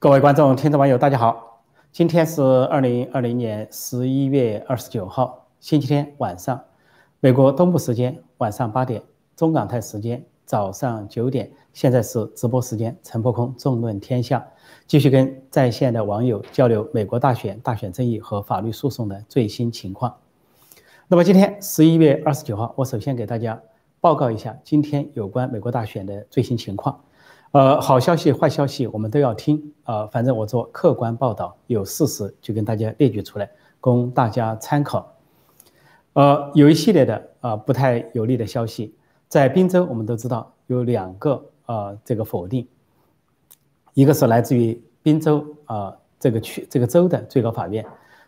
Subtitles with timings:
[0.00, 1.60] 各位观众、听众、网友，大家好！
[1.90, 6.62] 今天是二零二零年十一月二十九号，星期天晚上，
[7.18, 9.02] 美国东部时间晚上八点，
[9.34, 11.50] 中港台时间早上九点。
[11.72, 14.46] 现在是直播时间，陈破空纵论天下，
[14.86, 20.14] 继续跟在线的网友交流美国大选、大选争议和法律诉讼的最新情况。
[21.08, 23.60] 那么今天十一月二十九号，我首先给大家
[24.00, 27.00] 报告一下今天有关美国大选的最新情况。
[27.52, 30.06] 呃，好消息、坏消息我们都要听啊。
[30.08, 35.14] 反正我做客观报道，有事实就跟大家列举出来，供大家参考。
[36.12, 38.94] 呃，有一系列的啊不太有利的消息，
[39.28, 42.68] 在宾州我们都知道有两个啊这个否定，
[43.94, 47.82] 一个是来自于宾州啊这个区这个州的最高法院，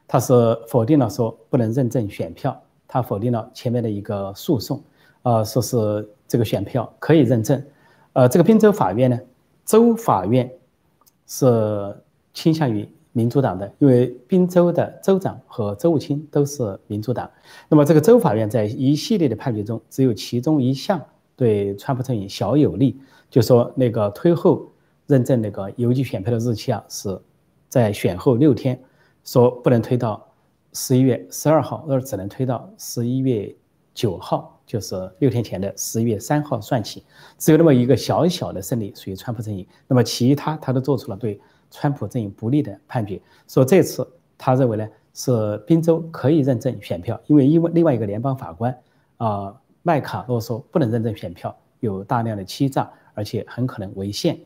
[0.08, 0.32] 他是
[0.66, 4.82] 否定了说不能认证选票，他否定了前面的一个诉讼，
[5.22, 7.62] 啊说是这个选票可以认证。
[8.12, 9.20] 呃，这个宾州法院呢，
[9.64, 10.50] 州法院
[11.26, 11.96] 是
[12.34, 17.30] 倾向于民主党的，因为宾州的州长和州务卿都是民主党。
[17.68, 21.00] 那么这个州法院在一系列的判决中，只有其中一项
[21.36, 24.70] 对川普阵营小有利，就说那个推后
[25.06, 27.16] 认证那个邮寄选票的日期啊，是
[27.68, 28.80] 在选后六天，
[29.24, 30.24] 说不能推到
[30.72, 33.54] 十一月十二号，而只能推到十一月
[33.94, 34.59] 九号。
[34.70, 37.02] 就是六天前的十月三号算起，
[37.36, 41.40] 只有那么一个小小的胜利属于川普阵营，那么其他他都做出了对
[41.72, 43.20] 川普阵营不利的判决。
[43.48, 48.78] 说这次他认为呢是宾州可以认证选票，因为因为另外一个联邦法官
[49.16, 54.38] 啊麦卡洛说不能认证选票，有大量的欺诈，而且很可能违宪。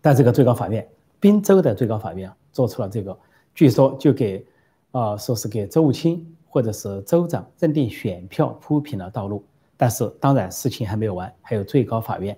[0.00, 0.88] 但这个最高法院，
[1.20, 3.14] 宾州的最高法院做出了这个，
[3.54, 4.42] 据说就给
[4.90, 6.34] 啊说是给周务清。
[6.52, 9.42] 或者是州长认定选票铺平了道路，
[9.74, 12.36] 但是当然事情还没有完，还有最高法院。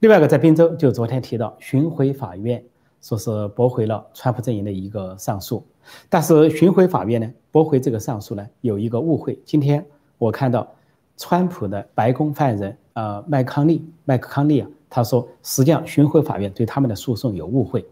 [0.00, 2.62] 另外一个在宾州，就昨天提到巡回法院
[3.00, 5.64] 说是驳回了川普阵营的一个上诉，
[6.10, 9.40] 但是巡回法院呢驳回这个上诉呢有一个误会。
[9.46, 9.82] 今天
[10.18, 10.70] 我看到
[11.16, 17.86] 川普的白宫发言人呃麦康利麦克康利啊，他说实际上巡回法院对他们的诉讼有误会，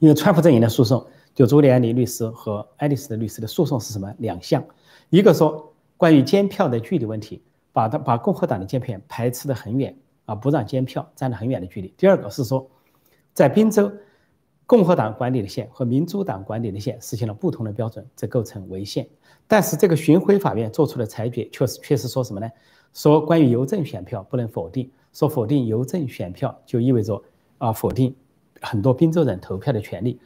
[0.00, 1.02] 因为川普阵营的诉讼。
[1.38, 4.12] 就朱利安尼律师和爱丽丝的律师的诉讼是什么？
[4.18, 4.60] 两项，
[5.08, 7.40] 一个说关于监票的距离问题，
[7.72, 11.94] 把他把共和党的监票排斥的很远啊，不让监票站得很远的距离。
[11.96, 12.68] 第二个是说，
[13.34, 13.88] 在宾州，
[14.66, 19.06] 共和党管理的县和民主党管理的县实行了不同的标准，这构成违宪。
[19.46, 22.50] 但是这个巡回法院做出的裁决确实确实说什么呢？
[22.92, 27.22] 说关于邮政选票不能否定，说否定邮政选票就意味着
[27.58, 28.12] 啊否定
[28.60, 30.18] 很多宾州人投票的权利。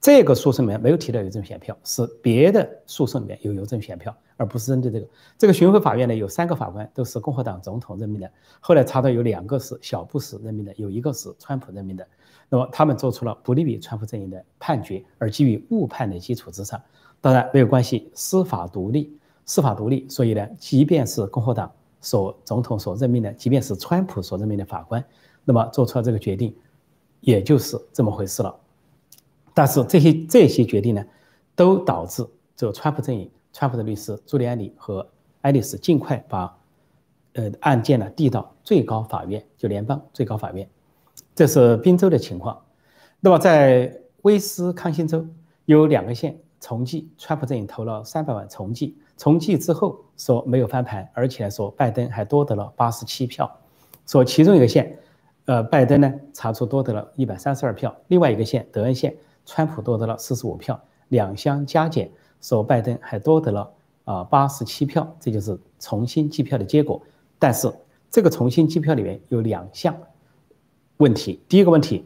[0.00, 5.06] 这个诉讼里面没有提到邮政选票，是别的诉讼里面有邮政选票，而不是针对这个。
[5.36, 12.06] 这个巡回法院呢，有三个法官都是共和党总统任命的，后来查到有两个是小布什任命的，有一个是川普任命的。
[12.48, 16.80] 那么他们做出了不利于川普阵营的判决，而基于误判的基础之上，
[17.20, 20.08] 当然没有关系，司法独立，司法独立。
[20.08, 21.70] 所以呢，即便是共和党
[22.00, 25.04] 所总统所任命的，即便是川普所任命的法官，
[25.44, 26.54] 那么做出了这个决定，
[27.20, 28.54] 也就是这么回事了。
[29.58, 31.04] 但是这些这些决定呢，
[31.56, 32.24] 都导致
[32.54, 35.04] 这个川普阵营、川普的律师朱利安尼和
[35.40, 36.56] 爱丽丝尽快把
[37.32, 40.70] 呃案件呢递到最高法院，就联邦最高法院。
[41.34, 42.56] 这是宾州的情况。
[43.18, 43.92] 那么在
[44.22, 45.26] 威斯康星州
[45.64, 53.50] 有两个县重计，川普阵营投了三百万重计，重计之后说没有翻盘，而且说拜登还多得了八十七票。
[54.06, 54.96] 说其中一个县，
[55.46, 59.12] 呃，拜登呢查出多得了一百三十二票，另外一个县德恩县。
[59.48, 60.78] 川普多得了四十五票，
[61.08, 62.10] 两相加减，
[62.42, 63.72] 说拜登还多得了
[64.04, 67.00] 啊八十七票，这就是重新计票的结果。
[67.38, 67.72] 但是
[68.10, 69.96] 这个重新计票里面有两项
[70.98, 71.40] 问题。
[71.48, 72.04] 第一个问题，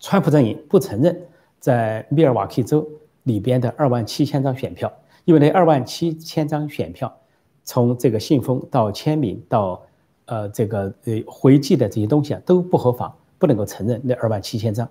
[0.00, 1.16] 川普阵营不承认
[1.60, 2.84] 在密尔瓦基州
[3.22, 4.92] 里边的二万七千张选票，
[5.24, 7.16] 因为那二万七千张选票
[7.62, 9.80] 从这个信封到签名到
[10.24, 14.88] 呃这个呃回寄的这些东西啊都不合法，不能够承认那二万七千张。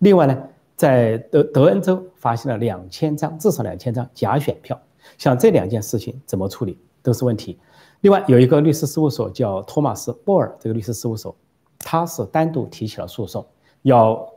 [0.00, 0.36] 另外呢。
[0.76, 4.80] 在德德恩州发现了两千张，至少两千张假选票，
[5.16, 7.58] 像这两件事情怎么处理都是问题。
[8.00, 11.36] 另外有一个律师事务所叫托马斯·波尔，这个律师事务所，
[11.78, 13.46] 他是单独提起了诉讼，
[13.82, 14.28] 要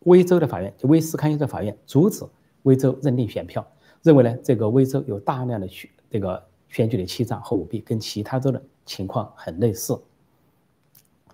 [0.00, 2.24] 威州的法院，就威斯康星州法院阻止
[2.62, 3.66] 威州认定选票，
[4.02, 10.00] 认为呢这个威州有大量的选这个选举的欺诈和舞弊，跟其他州的情况很类似。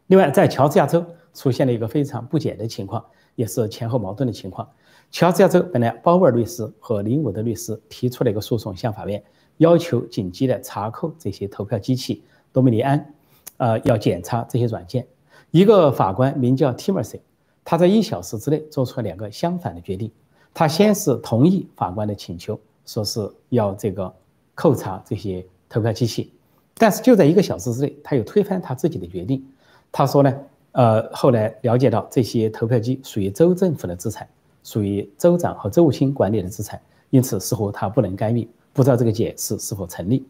[0.07, 1.05] 另外在乔治亚州
[1.35, 3.05] 出现了一个非常不解的情况。
[3.35, 4.69] 也是前后矛盾的情况。
[5.11, 9.23] 乔治亚州本来鲍威尔律师和林伍德律师提出了一个诉讼，向法院
[9.59, 12.23] 要求紧急的查扣这些投票机器
[12.53, 13.15] 多米尼安，
[13.59, 15.07] 呃，要检查这些软件。
[15.53, 17.21] 一个法官名叫 Timothy，
[17.65, 20.11] 他在一小时之内做出了两个相反的决定。
[20.53, 24.13] 他先是同意法官的请求，说是要这个
[24.55, 26.33] 扣查这些投票机器，
[26.77, 29.45] 但是就在一个小时之内，他又推翻他自己的决定。
[29.93, 30.37] 他说呢，
[30.75, 34.29] 呃，后来了解到这些投票机属于州政府的资产，
[34.65, 36.81] 属于州长和州务卿管理的资产，
[37.11, 38.49] 因此似乎他不能干预。
[38.73, 40.27] 不知道这个解释是否成立。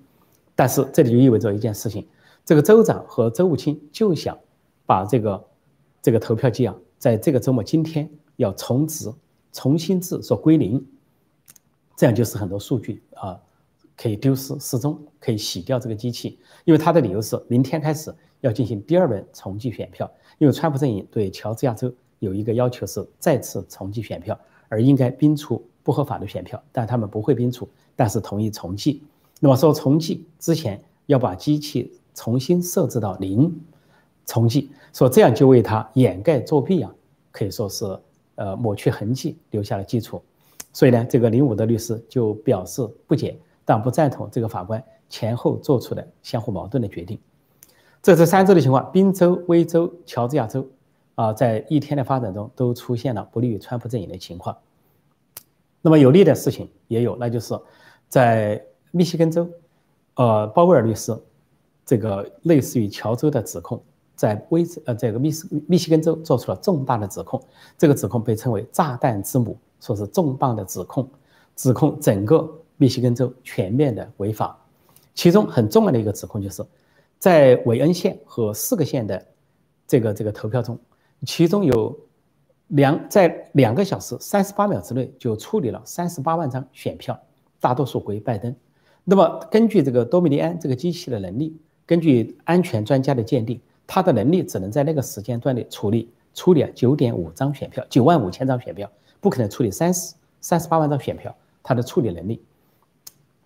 [0.55, 2.07] 但是这里就意味着一件事情：
[2.45, 4.39] 这个州长和州务卿就想
[4.85, 5.45] 把这个
[6.03, 8.07] 这个投票机啊，在这个周末今天
[8.37, 9.11] 要重置、
[9.51, 10.87] 重新制，说归零，
[11.97, 13.41] 这样就是很多数据啊
[13.97, 16.39] 可以丢失、失踪，可以洗掉这个机器。
[16.67, 24.39] 因为他的理由是，明天开始要进行第二轮重计选票，因为川普阵营对乔治亚州有一个要求是再次重计选票，
[24.69, 29.03] 而应该摒除不合法的选票，但他们不会摒除，但是同意重计。
[29.41, 33.55] 那么说重计之前要把机器重新设置到零，
[34.25, 36.95] 重计说这样就为他掩盖作弊啊，
[37.31, 37.85] 可以说是
[38.37, 40.23] 呃抹去痕迹，留下了基础。
[40.73, 47.19] 所以呢，这个林武的律师就表示不解，但不赞同这个法官前后做出的相互矛盾的决定。
[48.05, 50.69] 这是三州的情况，宾州、威州、乔治亚州
[51.15, 54.55] 啊，在一天的发展中都出现了不利于川普阵营的情况。
[55.81, 57.59] 那么有利的事情也有，那就是
[58.09, 58.65] 在。
[58.97, 59.51] 密西根州，
[60.15, 61.13] 呃，鲍威尔律师，
[61.85, 63.83] 这个类似于乔州的指控，
[64.15, 67.43] 在威呃这个密西密西根州做出了重大的指控，
[67.77, 71.09] 这个指控被称为“炸弹之母”，说是重磅的指控，
[71.57, 74.57] 指控整个密西根州全面的违法。
[75.13, 76.65] 其中很重要的一个指控就是，
[77.25, 79.27] 在韦恩县和四个县的
[79.87, 80.79] 这个这个投票中，
[81.25, 81.99] 其中有
[82.67, 87.19] 两在两个小时三十八秒之内就处理了三十八万张选票，
[87.61, 88.55] 大多数归拜登。
[89.05, 91.57] 那么，根据这个多米尼安这个机器的能力，
[91.87, 98.87] 根据安全专家的鉴定，它的能力只能在那个时间段内处理处理九点五张选票，九万五千张选票，
[99.23, 102.43] 不可能处理三十三十八万张选票，它的处理能力。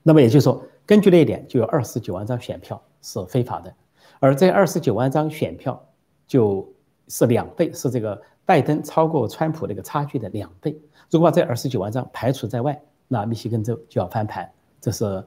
[0.02, 3.74] 那么也就是说，根据那一点，就有二十九万张选票是非法的，
[4.20, 5.82] 而这二十九万张选票
[6.26, 6.68] 就
[7.08, 10.78] 是两倍，是这个拜登超过川普那个差距的两倍。
[11.10, 14.50] 如果把这二十九万张排除在外，那密西根州就要翻盘，
[14.80, 15.24] 这是。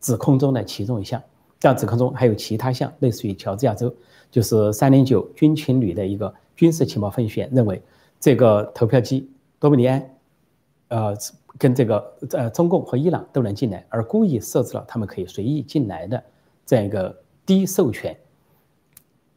[0.00, 1.20] 指控中的其中一项，
[1.58, 3.92] 但指控中还有其他项，类似于乔治亚州，
[4.30, 7.82] 就是三零九军情旅的一个军事情报分析认为，
[8.20, 9.28] 这个投票机
[9.58, 10.10] 多米尼安，
[10.86, 11.16] 呃，
[11.58, 16.22] 跟这个呃中共和伊朗都能进来，而故意设置了他们可以随意进来的
[16.68, 18.16] 这样一个低授权。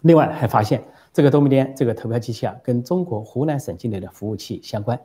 [0.01, 5.01] 另外还发现，这个多米尼安这个投票机器啊，跟中国湖南省境内的服务器相关。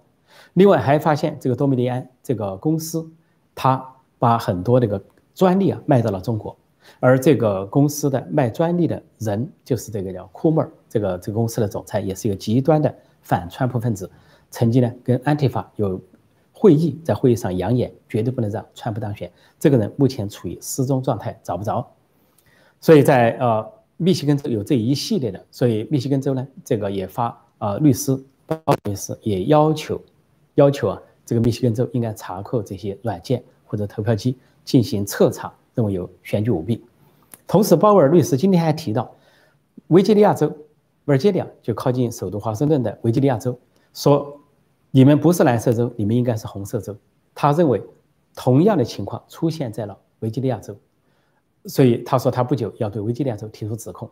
[0.52, 3.10] 另外还发现，这个多米尼安这个公司，
[3.54, 5.02] 他把很多这个。
[5.36, 6.56] 专利啊卖到了中国，
[6.98, 14.10] 而这个公司的卖专利的人就是这个叫库莫尔，这个这个公司的总裁也是一个极端的反川普分子，
[14.50, 16.00] 曾经呢跟安提法有
[16.54, 19.30] 会议，在会议上扬言绝对不能让川普当选。
[19.58, 21.86] 这个人目前处于失踪状态，找不着。
[22.86, 28.16] 所以在呃密西根州有这一系列的，所以密西根州呢这个也发啊律师，
[28.84, 30.00] 律师也要求
[30.54, 34.36] 要求啊这个密西根州应该查扣这些软件或者投票机。
[34.64, 36.80] 进行彻查，认为有选举舞弊。
[37.48, 39.10] 同时，鲍威尔律师今天还提到，
[39.88, 40.46] 维吉尼亚州，
[41.06, 43.58] 维尔吉尼亚就靠近首都华盛顿的维吉尼亚州，
[43.94, 44.40] 说
[44.92, 46.96] 你们不是蓝色州，你们应该是红色州。
[47.34, 47.82] 他认为
[48.36, 50.76] 同样的情况出现在了维吉尼亚州，
[51.66, 54.10] 所以他说他不久要对维吉尼亚州提出指控。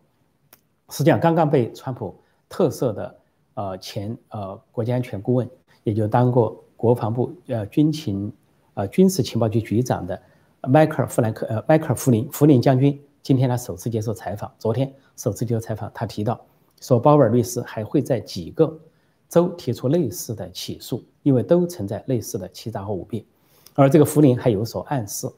[0.91, 2.15] 实际上，刚刚被川普
[2.49, 3.17] 特赦的
[3.55, 5.49] 呃前呃国家安全顾问，
[5.83, 8.33] 也就当过国防部呃军情
[8.75, 10.21] 呃军事情报局局长的。
[10.67, 14.51] 迈克尔·弗兰克，呃，迈克尔·弗林，弗林将军今天他首次接受采访。
[14.59, 16.41] 昨天首次接受采访，他提到
[16.81, 18.81] 说，鲍威尔律师还会在几个
[19.29, 23.27] 州提出类似的起诉，因为都存在类似的欺诈和舞弊。
[23.75, 25.31] 而这个弗林还有所暗示，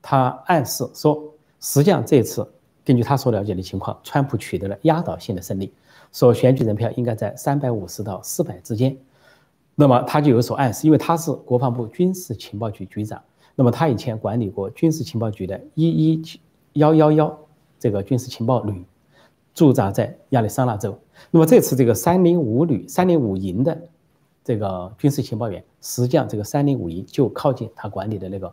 [0.00, 2.48] 他暗示说，实际上这次
[2.84, 5.72] 根据他所了解的情况，川普取得了压倒性的胜利，
[6.12, 8.96] 所选举人票应该在三百五十到四百之间。
[9.74, 13.22] 那么他就有所暗示，因为他是国防部军事情报局局长。
[13.54, 16.40] 那么他以前管理过军事情报局的一一
[16.74, 17.38] 幺幺幺
[17.78, 18.84] 这个军事情报旅，
[19.52, 20.96] 驻扎在亚利桑那州。
[21.30, 23.76] 那么这次这个三零五旅、三零五营的
[24.44, 28.52] 这个军事情报员，实际上这个三零五营就靠近他管理的那个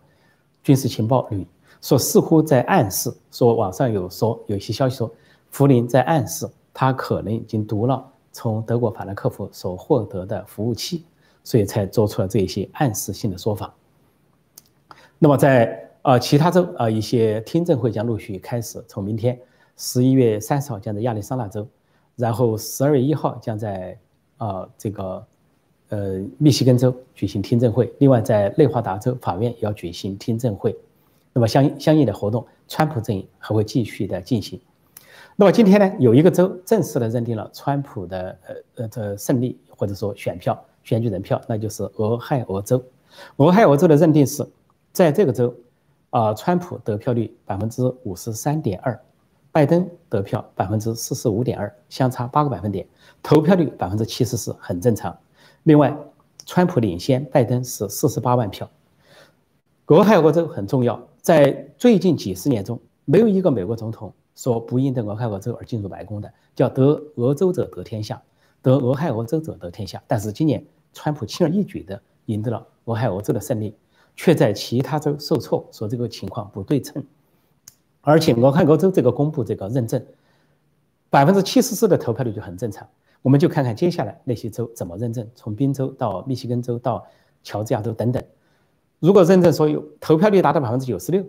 [0.63, 1.45] 军事情报旅，
[1.81, 5.11] 说似乎在暗示，说网上有说有一些消息说，
[5.51, 11.05] 福林在暗示他可能已经读了从德国法兰克福所获得的服务器，
[11.43, 13.73] 所以才做出了这一些暗示性的说法。
[15.19, 19.39] 那么在呃其他州呃，一些听证会将陆续开始，从明天
[19.77, 21.67] 十一月三十号将在亚利桑那州，
[22.15, 23.97] 然后十二月一号将在
[24.37, 25.25] 啊这个
[25.89, 30.75] 呃密西根州举行听证会，另外在内华达州法院也要举行听证会。
[31.35, 34.57] 那么相相应的活动，川普阵营还会继续的进行。
[35.35, 42.81] 那么今天呢，有一个州正式的认定了川普的呃呃的胜利，或者说选票、选举人票，那就是俄亥俄州。
[43.35, 44.47] 俄亥俄州的认定是，
[44.93, 45.53] 在这个州，
[46.09, 48.97] 啊，川普得票率百分之五十三点二，
[49.51, 52.87] 拜登得票百分之四十五点二，相差八个百分点，
[53.21, 55.17] 投票率百分之七十四，很正常。
[55.63, 55.93] 另外，
[56.45, 58.69] 川普领先拜登是四十八万票。
[59.87, 64.13] 俄亥俄州很重要，在最近几十年中，没有一个美国总统。
[64.35, 68.21] 说不因得俄亥俄州而进入白宫的，叫得俄州者得天下，
[68.61, 70.03] 得俄亥俄州者得天下。
[70.05, 70.63] 但是今年
[70.93, 73.73] 川普轻而易举的赢得了俄亥俄州的胜利，
[74.15, 77.03] 却在其他州受挫，说这个情况不对称。
[78.01, 80.05] 而且俄亥俄州这个公布这个认证，
[81.09, 82.87] 百分之七十四的投票率就很正常。
[83.23, 87.03] 我们就看看接下来那些州怎么认证，从宾州到密西根州到
[87.41, 88.21] 乔治亚州等等，
[88.99, 91.23] 如果认证说有投票率达到百分之九十六。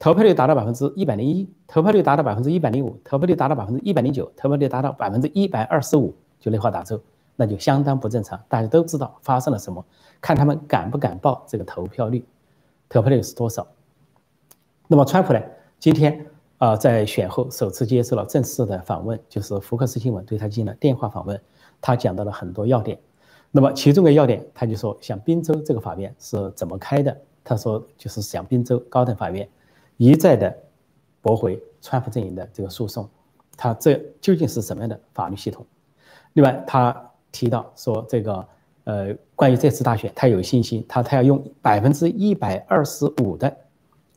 [0.00, 7.00] 投票率达到百分之一百零一，投票率达到百分之一百零五，投票率达到百分之一百零九，投票率达到百分之一百二十五，就内华达州，
[7.34, 8.40] 那就相当不正常。
[8.46, 9.84] 大家都知道发生了什么，
[10.20, 12.24] 看他们敢不敢报这个投票率，
[12.88, 13.66] 投票率是多少。
[14.86, 15.42] 那么川普呢？
[15.80, 16.24] 今天
[16.58, 21.40] 啊，在选后首次接受了正式的访问，就是福克斯新闻对他进行了电话访问，
[21.80, 22.96] 他讲到了很多要点。
[23.50, 27.16] 那么其中的要点，他就说，像滨州这个法院是怎么开的？
[27.42, 29.48] 他说，就是像滨州高等法院。
[29.96, 30.56] 一再的
[31.20, 33.08] 驳回川普阵营的这个诉讼，
[33.56, 35.66] 他这究竟是什么样的法律系统？
[36.34, 38.46] 另外，他提到说，这个
[38.84, 43.56] 呃，关于这次大选，他有信心，他他要用百分之一百二十五的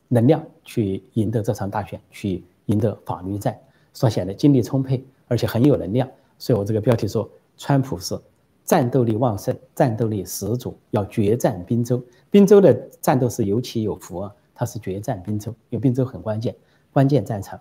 [0.06, 3.58] 能量去赢得这场大选，去赢得法律战，
[3.92, 6.08] 说显得精力充沛，而且很有能量。
[6.38, 8.16] 所以我这个标题说，川普是
[8.72, 12.02] 战斗力旺盛，战斗力十足，要决战滨州。
[12.30, 14.34] 滨州的战斗是有起有伏啊。
[14.54, 16.56] 他是决战滨州，因为滨州很关键，
[16.90, 17.60] 关键战场。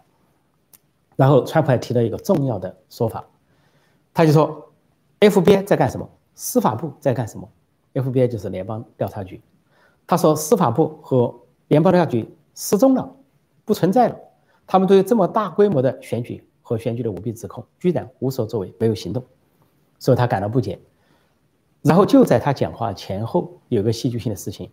[1.18, 3.26] 然后川普还提到一个重要的说法，
[4.14, 4.72] 他就说
[5.20, 6.10] ，FBI 在干什么？
[6.34, 7.46] 司法部在干什么
[7.94, 9.42] ？FBI 就是联邦调查局。
[10.08, 11.36] 他说，司法部和
[11.68, 12.26] 联邦调查局
[12.56, 13.14] 失踪了，
[13.66, 14.16] 不存在了。
[14.66, 19.22] 他们对这么大规模的选举和选举的舞弊指控，居然无所作为，没有行动，
[20.00, 20.80] 所以他感到不解。
[21.82, 24.70] 然后就在他讲话前后，有个戏剧性的事情，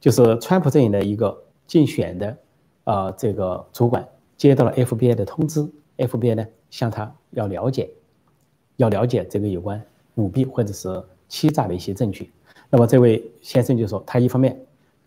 [0.00, 1.42] 就是川普阵营的一个。
[1.64, 2.36] 竞选的，
[2.84, 4.06] 呃，这个主管
[4.36, 5.66] 接到了 FBI 的通知
[5.96, 7.88] ，FBI 呢向他要了解，
[8.76, 9.82] 要了解这个有关
[10.16, 12.30] 舞弊或者是欺诈的一些证据。
[12.68, 14.60] 那么这位先生就说，他一方面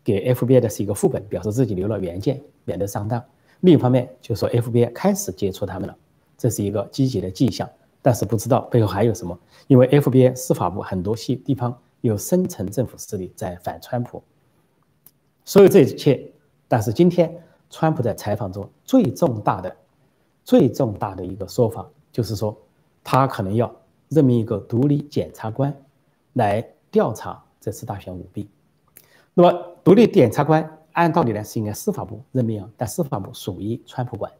[0.03, 3.21] 给 FBI 的是一个副本，表示自己留了原件，免得上当；
[3.59, 5.95] 另一方面就说 FBI 开始接触他们了，
[6.39, 7.69] 这是一个积极的迹象。
[8.05, 9.35] 但是不知道背后还有什么，
[9.65, 14.21] 因为 FBI 司法部很多系地方有深层政府势力在反川普，
[15.43, 16.31] 所有这一切。
[16.67, 17.35] 但是今天，
[17.67, 19.75] 川普在采访中最重大的、
[20.43, 22.55] 最重大的一个说法，就是说，
[23.03, 23.75] 他可能要
[24.09, 25.75] 任命一个独立检察官
[26.33, 28.47] 来调查这次大选舞弊。
[29.33, 34.31] 那么，独立检察官按道理呢是应该司法部任命啊，但司法部属于川普管。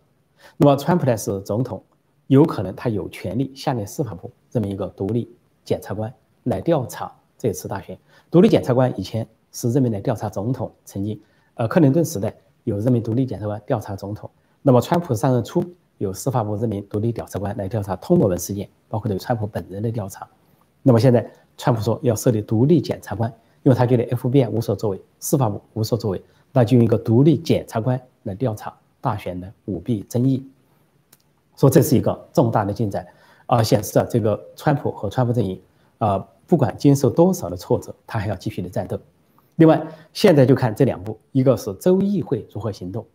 [0.56, 1.84] 那么，川普呢是总统，
[2.28, 5.30] 有可能他有权利下令司法部任命一个独立
[5.64, 6.12] 检察官
[6.44, 7.98] 来调查这次大选。
[8.32, 11.20] 独立检察官以前是任命来调查总统，曾经。
[11.54, 14.30] 呃，克林顿时代有任命独立检察官调查总统，
[14.62, 15.64] 那么川普上任初
[16.00, 20.28] 有司法部任命独立调查官来调查通俄门事件，包括对川普本人的调查。
[20.82, 23.32] 那么现在川普说要设立独立检察官，
[23.64, 30.46] 因为他觉得 FBI 无所作为，司法部无所作为，那就用一个独立检察官来调查大选的舞弊争议。
[31.56, 33.06] 说这是一个重大的进展，
[33.46, 35.62] 啊，显示了这个川普和川普阵营，
[35.98, 39.00] 啊，不管经受多少的挫折，他还要继续的战斗。
[39.56, 39.82] 另外，
[40.12, 43.06] 现在就看这两步，一个是州议会如何行动，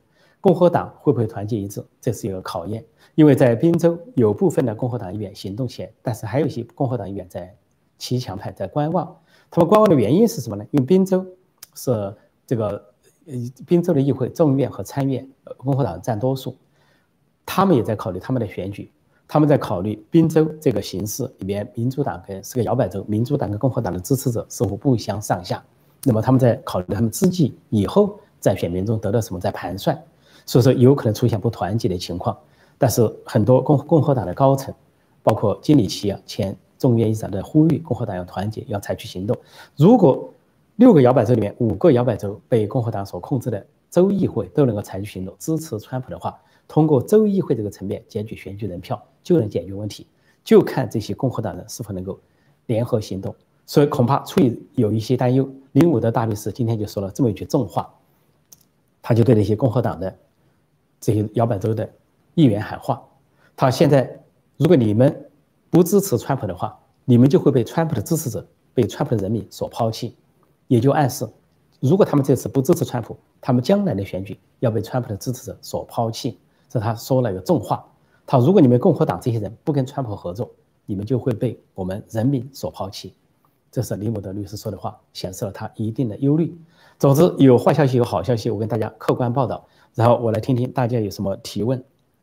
[0.40, 2.82] 共和党会不会团结一致，这是一个考验。
[3.14, 7.54] 因为在宾州有部分的共和党议员行动起来，但是还有一些共和党议员在
[7.98, 9.14] 骑墙派在观望。
[9.50, 10.64] 他们观望的原因是什么呢？
[10.70, 11.26] 因为宾州
[11.74, 12.14] 是
[12.46, 12.82] 这个
[13.26, 13.34] 呃
[13.66, 15.28] 宾州的议会众议院和参议院
[15.58, 16.56] 共和党占多数，
[17.44, 18.90] 他们也在考虑他们的选举，
[19.26, 25.62] 他们在考虑宾州这个形势里面，民主党跟是个摇摆州，民主党跟共和党的支持者似乎不相上下。
[26.04, 30.00] 那么他们在考虑他们自己以后在选民中得到什么，在盘算，
[30.46, 32.36] 所以说有可能出现不团结的情况。
[32.78, 34.74] 但是很多共共和党的高层，
[35.22, 39.36] 包括金里奇啊前众议院议长在呼吁共和党要团结，要采取行动。
[39.76, 40.32] 如果
[40.76, 46.34] 六个摇摆州里面五个摇摆州被共和党所控制的州议会都能够采取行动支持川普的话，
[46.70, 50.06] 通过州议会这个层面检举选举人票就能解决问题。
[50.44, 52.16] 就看这些共和党人是否能够
[52.66, 53.34] 联合行动。
[53.66, 57.92] 所以恐怕出于有一些担忧，林伍德大律师今天就说了这么一句重话，
[59.02, 60.16] 他就对那些共和党的
[61.00, 61.90] 这些摇摆州的
[62.36, 63.02] 议员喊话：
[63.56, 64.22] 他现在
[64.56, 65.28] 如果你们
[65.70, 70.14] 不支持川普的话，你们就会被川普的支持者、被川普的人民所抛弃。
[70.68, 71.28] 也就暗示，
[71.80, 76.38] 如果他们这次不支持川普，他们将来的选举要被川普的支持者所抛弃。
[76.70, 77.84] 这他说了一个重话：
[78.24, 80.48] 他如果你们共和党这些人不跟川普合作，
[80.86, 83.12] 你们就会被我们人民所抛弃。
[83.72, 86.56] 这是李姆德律师说的话，显示了他一定的忧虑。
[86.98, 89.66] 总之，有坏消息，有好消息，我跟大家客观报道。
[89.94, 91.82] 然后我来听听大家有什么提问，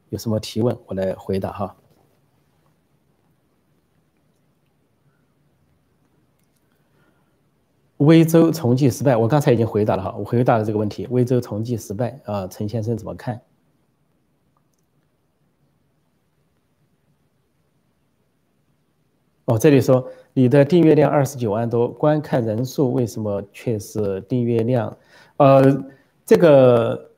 [0.09, 1.75] 有什么提问，我来回答哈。
[7.97, 11.07] 威州重计失败，我刚才已经回答了哈，我回答了这个问题。
[11.09, 13.41] 威州重计失败啊，陈先生怎么看？
[19.47, 24.95] 哦，这里说你的订阅量二十九万多，观看人数为什么却是订阅量？
[25.37, 25.85] 呃，
[26.25, 27.09] 这个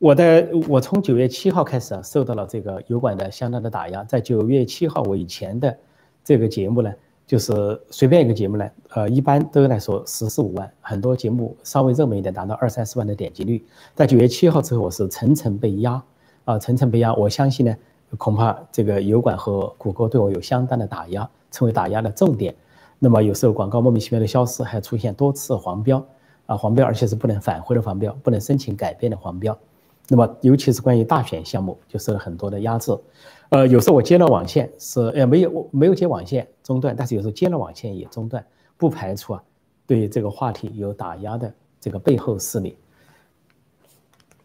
[0.00, 4.02] 我的我从九月七号开始啊，受到了这个油管的相当的打压。
[4.02, 5.78] 在九月七号，我以前的
[6.24, 6.92] 这个节目呢，
[7.24, 13.64] 就是随便一个节目呢，呃，一般都来说十四五万，很多节目稍微热门一点，达到二三十万的点击率。
[13.94, 16.02] 在九月七号之后，我是层层被压
[16.46, 17.14] 啊，层层被压。
[17.14, 17.76] 我相信呢，
[18.16, 21.28] 恐怕这个油管和谷歌对我有相当的打压。
[21.52, 22.54] 成为打压的重点，
[22.98, 26.04] 那么有时候广告莫名其妙的消失，还出现多次黄标
[26.44, 29.56] 啊，黄标而且是不能返回的黄标，不能申请改变的黄标。
[30.08, 32.94] 那么尤其是关于大选项目，就受了很多的压制。
[33.48, 38.44] 呃，有时候我接了网线是呃没有没有接网线中断，但是有时候接了网线也中断，
[38.76, 39.42] 不排除啊
[39.86, 42.76] 对这个话题有打压的这个背后势力。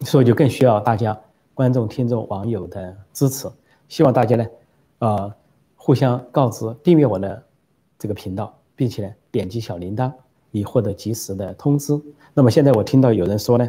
[0.01, 1.19] 所以就更需要大家
[1.53, 3.49] 观众、听众、网友的支持。
[3.91, 4.47] 希望大家呢，
[4.99, 5.33] 呃。
[5.83, 7.43] 互相告知，订阅我的
[7.97, 10.13] 这个频道，并且呢点击小铃铛，
[10.51, 11.99] 以获得及时的通知。
[12.35, 13.67] 那么现在我听到有人说呢，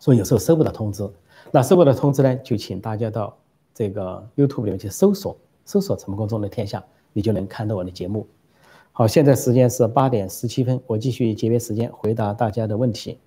[0.00, 1.08] 说有时候收不到通知，
[1.52, 3.38] 那收不到通知呢，就请大家到
[3.72, 8.26] 这个 YouTube 里面去搜索，搜索“成功中的天下”，你就能看到我的节目。
[8.90, 13.20] 好，现在时间是八点十七分，我继续节约时间回答大家的问题。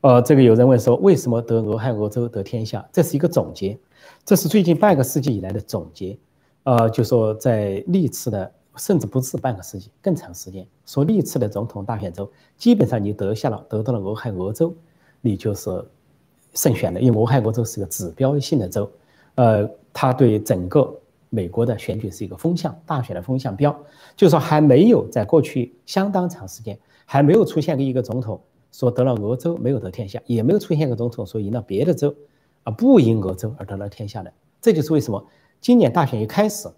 [0.00, 2.88] 呃，这个有人问说，为什么得俄亥俄州得天下？
[2.90, 3.78] 这是一个总结。
[4.24, 6.16] 这是最近半个世纪以来的总结，
[6.62, 14.74] 呃，就说在历次的，甚至不止半个世纪，更长时间，说历次的总统大选中，基本上你得下了，得到了俄亥俄州，
[15.20, 15.84] 你就是
[16.54, 18.90] 胜选的，因为俄亥俄州是个指标性的州，
[19.34, 20.94] 呃，它对整个
[21.28, 23.76] 美国的选举是一个风向，大选的风向标，
[24.16, 32.14] 就说还没有在过去相当长时间，还没有出现过一个总统说得了俄州没有得天下，也没有出现过总统说赢了别的州。
[32.70, 35.24] 不赢俄州而得了天下的，这就是为什么
[35.60, 36.68] 今年大选一开始，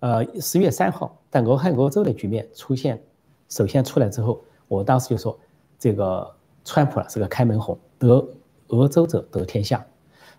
[0.00, 3.02] 呃，十月三号，在俄亥俄州的局面出现，
[3.48, 5.38] 首先出来之后，我当时就说，
[5.78, 6.30] 这个
[6.64, 8.26] 川普了是个开门红，得
[8.68, 9.84] 俄州者得天下。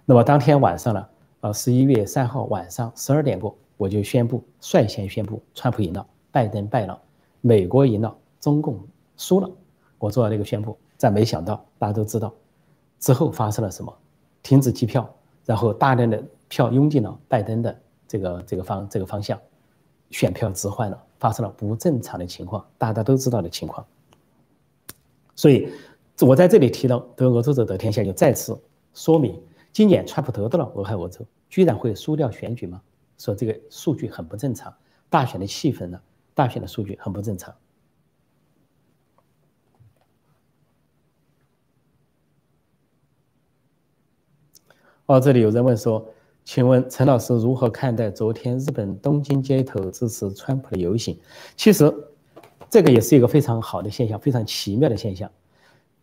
[0.05, 1.07] 那么当天晚上呢，
[1.41, 6.99] 呃，十一月三号晚上十二点过，我就宣布率先宣布，川普赢了，拜登败了，
[7.41, 8.79] 美国赢了，中共
[9.17, 9.49] 输了。
[9.97, 12.33] 我做了这个宣布，但没想到大家都知道，
[12.99, 13.93] 之后发生了什么。
[14.41, 15.07] 停止计票，
[15.45, 19.39] 然后大量的票涌进了拜登的这个这个方这个方向，
[20.09, 23.85] 选票置换了，发生了不正常的情况，大家都知道的情况。
[25.35, 25.69] 所以，
[26.21, 28.59] 我在这里提到得俄州者得天下，就再次
[28.93, 32.81] 说明，今年川普得到了俄亥俄州，居然会输掉选举吗？
[33.17, 34.73] 说这个数据很不正常，
[35.09, 35.99] 大选的气氛呢？
[36.33, 37.53] 大选的数据很不正常。
[45.09, 46.05] 哦，这里有人问说，
[46.45, 51.17] 请问陈老师如何看待昨天日本东京街头支持川普的游行？
[51.57, 51.91] 其实，
[52.69, 55.27] 这个也是一个非常好的现象，非常奇妙的现象。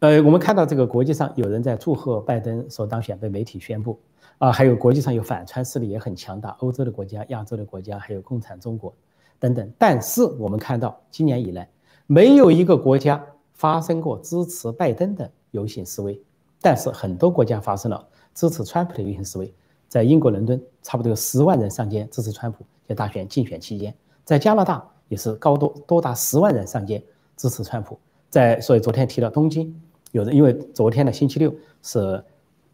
[0.01, 3.97] 呃，我们看到这个国际上有人在祝贺拜登所当选，被媒体宣布
[4.38, 8.92] 啊，还有国际上有反川势力也很强大，欧洲的国家、亚洲的国家，还有共产中国
[9.38, 9.73] 等等。
[9.79, 11.69] 但是我们看到今年以来，
[12.09, 16.21] 没有一个国家发生过支持拜登的游行示威，
[16.61, 18.07] 但是很多国家发生了。
[18.35, 19.51] 支持川普的游行示威，
[19.88, 23.95] 在英国伦敦差不多有十万人上街支持川普，在大选竞选期间，
[24.27, 27.03] 在加拿大也是高多多达十万人上街
[27.35, 27.99] 支持川普。
[28.29, 29.75] 在所以昨天提到东京，
[30.12, 31.51] 有人因为昨天的星期六
[31.83, 32.23] 是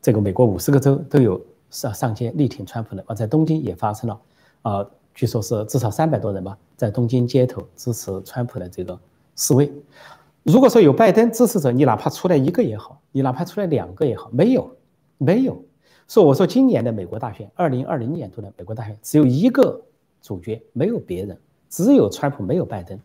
[0.00, 1.40] 这个美国五十个州都有
[1.70, 4.20] 上上街力挺川普的，而在东京也发生了，
[4.62, 8.98] 啊，据说是至少三百多人吧，在东京街头支持川普的这个
[9.36, 9.72] 示威。
[10.42, 14.76] 如果说有拜登支持者，你哪怕出来一个也好，你哪怕出来两个也好，没有。
[15.18, 15.64] 没有，
[16.08, 19.80] 说我说今年的美国大选，二零二零年度的美国大选只有一个
[20.20, 22.98] 主角，没有别人，只有川普没有拜登，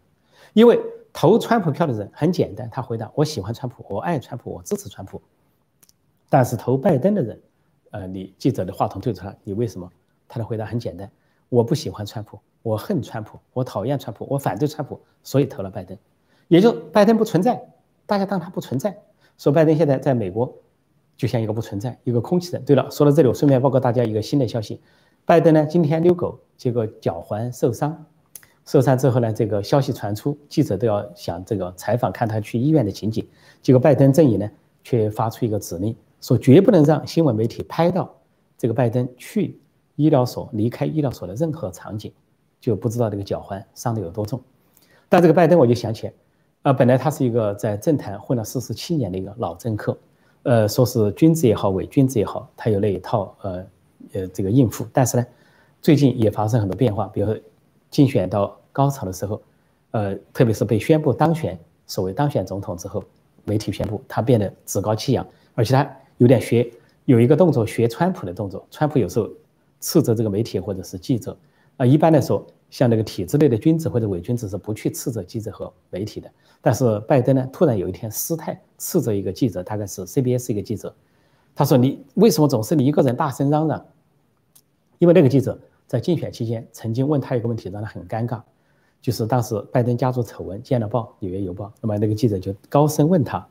[0.54, 0.80] 因为
[1.13, 5.21] 投川普票的人很简单，他回答我喜欢川普，我爱川普，我支持川普。
[6.28, 7.39] 但是投拜登的人，
[7.91, 9.88] 呃，你记者的话筒对着他，你为什么？
[10.28, 11.08] 他的回答很简单，
[11.50, 15.95] 我不喜欢川普，我恨川普，我讨厌川普，我反对川普，所以投了拜登。
[16.48, 17.62] 也就拜登不存在，
[18.06, 18.98] 大家当他不存在，
[19.38, 20.54] 说拜登现在在美国
[21.16, 22.64] 就像一个不存在，一个空气人。
[22.64, 24.80] 对了，说到这里，我顺便报告大家一个新的消息：
[25.26, 28.06] 拜登呢今天遛狗，结果脚踝受伤，
[28.66, 33.28] 受伤之后呢，这个消息传出，记者都要想这个采访看他去医院的情景，
[33.62, 34.50] 结果拜登阵营呢
[34.84, 38.16] 却发出一个指令，说绝不能让新闻媒体拍到
[38.58, 39.60] 这个拜登去
[39.96, 42.14] 医疗所、离开医疗所的任何场景，
[42.62, 44.42] 就不知道这个脚踝伤得有多重。
[45.10, 46.14] 但这个拜登，我就想起来。
[46.67, 49.97] 啊，本来他是一个在政坛混了四十七年的一个老政客，
[50.43, 53.65] 呃，说是君子也好，伪君子也好，他有那一套呃
[54.12, 54.86] 呃这个应付。
[54.91, 55.25] 但是呢，
[55.82, 57.39] 最近也发生很多变化，比如说
[57.89, 59.41] 竞选到高潮的时候，
[59.91, 63.01] 呃，特别是被宣布当选，所谓当选总统之后，
[63.45, 65.25] 媒体宣布他变得趾高气扬，
[65.56, 66.69] 而且他有点学
[67.06, 68.67] 有一个动作学川普的动作。
[68.69, 69.30] 川普有时候
[69.80, 71.38] 斥责这个媒体或者是记者，
[71.78, 72.46] 啊，一般来说。
[72.70, 76.30] 像那个体制内的君子或者伪君子是不去斥责记者和媒体的，
[76.62, 80.94] 但是拜登呢，突然有一天失态斥责一个记者，大概是 CBS 一个记者，
[81.56, 83.86] 他说：“你为什么总是你一个人大声嚷嚷？”
[85.00, 88.42] 因为那个记者在竞选期间曾经问他一个问题，让他很尴尬，
[89.02, 93.48] 就是当时拜登家族丑闻见了报，《纽约邮报》，那么那个记者就高声问他，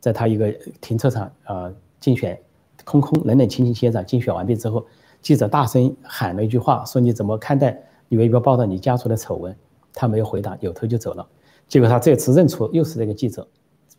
[0.00, 0.52] 在他一个
[0.82, 2.38] 停车场啊竞选
[2.84, 4.86] 空空冷冷清清现场竞选完毕之后，
[5.22, 9.54] 记者大声喊了一句话，说：“你怎么看待？”纽约邮报报道你家族的丑闻，
[9.92, 11.26] 他没有回答，扭头就走了。
[11.68, 13.46] 结果他这次认出又是这个记者，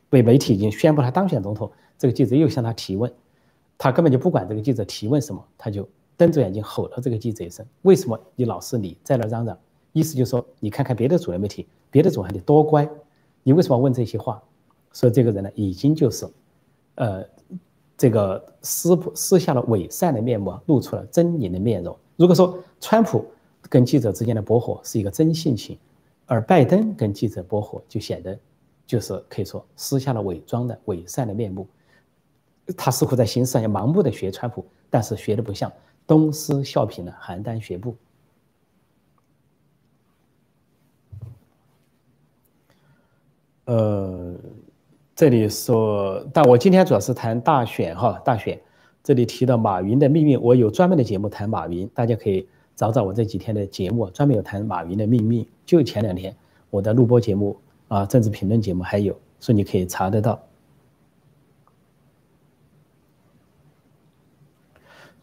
[0.09, 1.71] 被媒体已经宣布他当选总统。
[1.97, 3.11] 这个记者又向他提问，
[3.77, 9.57] 他根本就不管这个记者提问什么，他就瞪着眼睛吼了这个记者一声：“为什么你老是你在那嚷嚷？”
[9.93, 12.89] 意思就是说，你看看别的主流媒体，别的主还得多乖，
[13.43, 14.41] 你为什么问这些话？
[14.91, 16.27] 所以这个人呢，已经就是，
[16.95, 17.23] 呃，
[18.01, 21.95] 这个撕撕下了伪善的面目，露出了狰狞的面容。
[22.15, 23.23] 如果说川普，
[23.69, 25.77] 跟记者之间的驳火是一个真性情，
[26.25, 28.35] 而拜登跟记者驳火就显得
[28.87, 31.67] 就是可以说撕下了伪装的伪善的面目。
[32.75, 35.71] 他似乎在形式上要盲目的学川普，但是学的不像，
[36.07, 37.95] 东施效颦的邯郸学步。
[43.65, 44.35] 呃，
[45.21, 48.59] 这里说，但我今天主要是谈大选哈，大选。
[49.03, 52.47] 这里提到马云的命运，我有专门的节目谈马云，大家可以。
[52.75, 55.47] 找找我这几天的节目，专门有谈马云的命运。
[55.63, 56.35] 就前两天
[56.71, 57.55] 我的录播节目
[57.87, 60.41] 啊，政治评论节目还有，所以你可以查得到。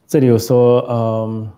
[0.06, 1.50] 这里有说，嗯，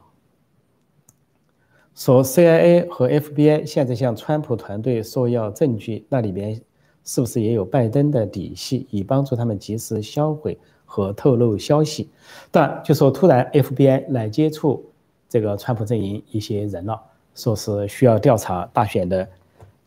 [1.94, 6.59] 说 CIA 和 FBI 现在向川普团队索要证据，那里边
[7.11, 12.09] 是不是也有拜登的底细，以帮助他们及时销毁和透露消息？
[12.53, 14.85] 但就说突然 FBI 来接触。
[15.29, 17.01] 这个川普阵营一些人了，
[17.37, 19.29] 说是需要调查大选的，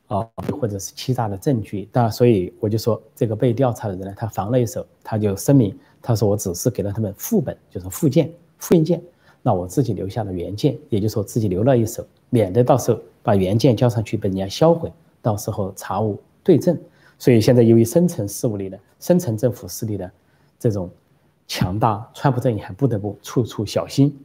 [0.07, 0.25] 啊，
[0.57, 1.85] 或者是欺诈的证据。
[1.91, 9.01] 但所以我就说，这个被调查的人呢，他防了一手，他就声明，他说我只是给了他们副本，就是附件、复印件，
[9.41, 14.89] 那我自己留下了原件，也就是说自己留了一手，免得到时候把原件交上去被人家销毁，
[15.21, 16.79] 到时候查无对证。
[17.17, 20.11] 所以现在由于深层势力的、深层政府势力的
[20.59, 20.89] 这种
[21.47, 24.17] 强大，川普阵营还不得不处处小心。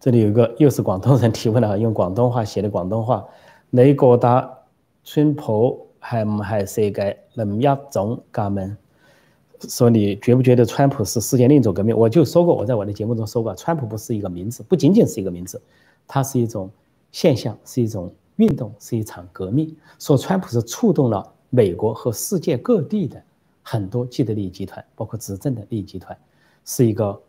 [0.00, 3.26] 这里有一个又是广东人提问了，用广东话写的广东话，
[3.70, 4.58] 你觉得
[5.02, 8.76] 川普还唔还是一个另一种革命？
[9.62, 11.96] 说你觉不觉得川普是世界另一种革命？
[11.96, 15.60] 我就说过，我在我的节目中说过，川普不是一个名字，不仅仅是一个名字，
[16.06, 16.70] 它是一种
[17.12, 19.76] 现象，是一种运动，是一场革命。
[19.98, 23.22] 说川普是触动了美国和世界各地的
[23.62, 26.16] 很多既得利益集团，包括执政的利益集团，
[26.64, 27.20] 是一个。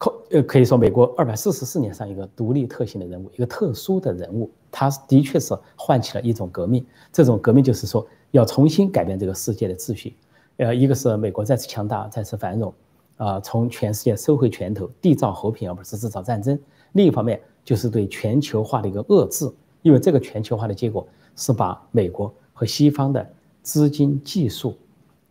[0.00, 6.86] 可呃可以说，美国二百四十四年上一个独立特性的人物，一个特殊的人物，他的确是唤起了一种革命。
[7.12, 10.16] 这种革命就是说，要重新改变这个世界的秩序。
[10.58, 12.72] 呃，一个是美国再次强大、再次繁荣，
[13.16, 16.56] 啊，从全世界收回拳头，缔造和平，而不是制造战争。
[16.92, 19.46] 另一方面，就是对全球化的一个遏制，
[19.82, 23.30] 因为这个全球化的结果是把美国和西方的
[23.62, 24.74] 资金、技术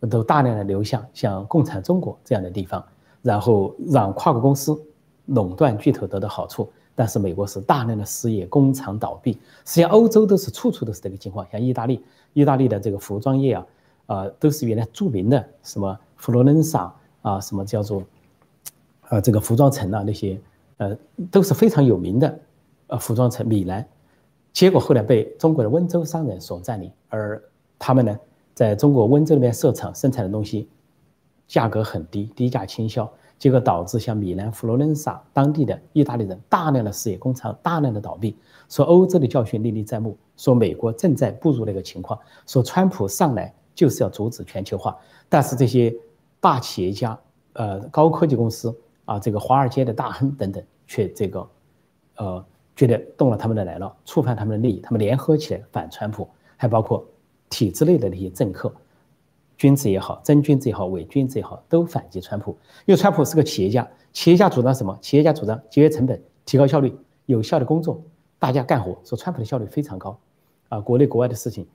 [0.08, 2.80] 都大量的流向像共产中国这样的地方。
[3.22, 4.80] 然后让跨国公司
[5.26, 9.32] 垄断巨头得到好处，但是美国是大量的失业，工厂倒闭。
[9.64, 11.44] 实际上，欧洲都是处处都是这个情况。
[11.50, 13.66] 像意大利，意大利的这个服装业啊，
[14.06, 18.04] 啊，都是原来著名的什么佛罗伦萨啊，什么叫做
[19.08, 20.40] 呃，这个服装城啊，那些
[20.78, 20.96] 呃
[21.30, 22.40] 都是非常有名的
[22.88, 23.86] 呃服装城，米兰。
[24.52, 27.40] 结果后来被中国的温州商人所占领，而
[27.78, 28.18] 他们呢，
[28.54, 30.68] 在中国温州那边设厂生产的东西，
[31.46, 38.36] 价格很低，低价倾销，结果导致像米兰、佛罗伦萨当地的意大利人大量的实业工厂大量的倒闭。
[38.68, 44.96] 说欧洲的教训历历在目，说美国正在步入那个情况，说川普上来就是要阻止全球化，
[45.28, 45.94] 但是这些
[46.40, 47.16] 大企业家、
[47.52, 48.74] 呃高科技公司
[49.08, 51.48] 啊，这个华尔街的大亨等等，却这个，
[52.16, 52.44] 呃。
[52.78, 57.04] 觉得动了他们的奶酪，触犯他们的利益，他们联合起来反川普，还包括
[57.50, 58.72] 体制内的那些政客，
[59.56, 62.56] 君子也好，真君子也好，伪君子也好，都反击川普。
[62.86, 64.96] 因为川普是个企业家，企业家主张什么？
[65.02, 68.00] 企业家主张节约成本、提高效率、有效的工作，
[68.38, 68.96] 大家干活。
[69.02, 70.16] 说川普的效率非常高，
[70.68, 71.66] 啊，国内国外的事情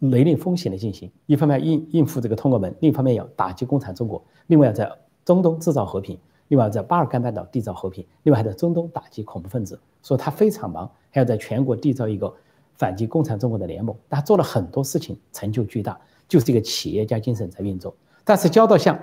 [0.00, 4.90] 雷厉风行的进行，一方面应应付这个通过门，另一方面要打击共产中国，另外要在
[5.24, 6.18] 中东制造和平。
[6.50, 9.78] 另外，在巴尔干半岛缔造和平；另外，还在中东打击恐怖分子。
[10.02, 12.32] 说他非常忙，还要在全国缔造一个
[12.74, 13.94] 反击共产中国的联盟。
[14.08, 17.94] 他做了很多事情，成就巨大，就是一个企业家精神在运作。
[18.24, 18.98] 但是交到像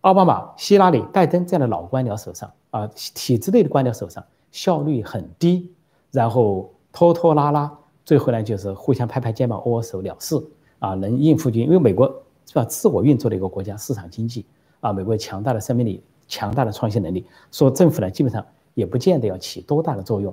[0.00, 5.70] 奥巴马、希拉里、拜登这样的老官僚手上啊，体制内的官僚手上，效率很低，
[6.10, 7.70] 然后拖拖拉拉，
[8.02, 10.42] 最后呢就是互相拍拍肩膀、握握手了事
[10.78, 12.06] 啊，能应付就因为美国
[12.46, 14.46] 是吧，自我运作的一个国家，市场经济
[14.80, 16.02] 啊，美国强大的生命力。
[16.28, 20.32] 强大的创新能力，说政府呢基本上也不见得要起多大的作用。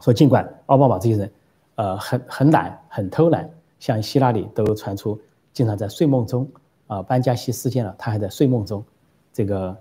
[0.00, 1.32] 说尽管奥巴马这些人，
[1.74, 5.20] 呃，很很懒，很偷懒，像希拉里都传出
[5.52, 6.48] 经常在睡梦中
[6.86, 8.82] 啊，班加西事件了，他还在睡梦中，
[9.32, 9.76] 这个，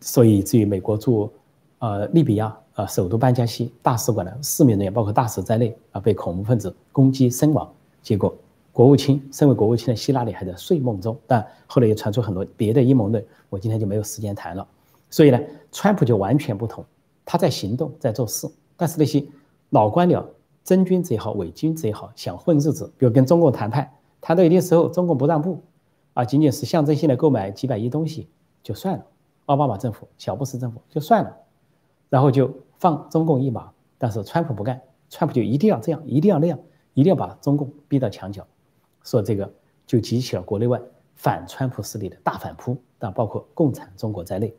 [0.00, 1.32] 所以至于美国驻
[1.78, 7.70] 呃利比亚呃首都班加西大使馆的四名人员，包括大使在内啊，被恐怖分子攻击身亡，
[8.02, 8.34] 结果。
[8.72, 14.66] 国务卿，身为国务卿的希拉里还在睡梦中，但后来又传出很多别的阴谋论，我今天就没有时间谈了。
[15.10, 15.40] 所以呢，
[15.72, 16.84] 川普就完全不同，
[17.24, 18.48] 他在行动，在做事。
[18.76, 19.24] 但是那些
[19.70, 20.24] 老官僚，
[20.62, 25.60] 真君子也好，伪君子也好，想混日子，比如跟中共谈判，谈到一定时候，中共不让步，
[26.14, 28.28] 啊，仅仅是象征性的购买几百亿东西
[28.62, 29.04] 就算了。
[29.46, 31.36] 奥巴马政府、小布什政府就算了，
[32.08, 33.72] 然后就放中共一马。
[33.98, 36.56] 但是川普不干，川普就一定要这样，一定要那样，
[36.94, 38.46] 一定要把中共逼到墙角。
[39.04, 39.52] 说这个
[39.86, 40.80] 就激起了国内外
[41.14, 44.54] 反川普势力的大反扑，但包括共产中国在内。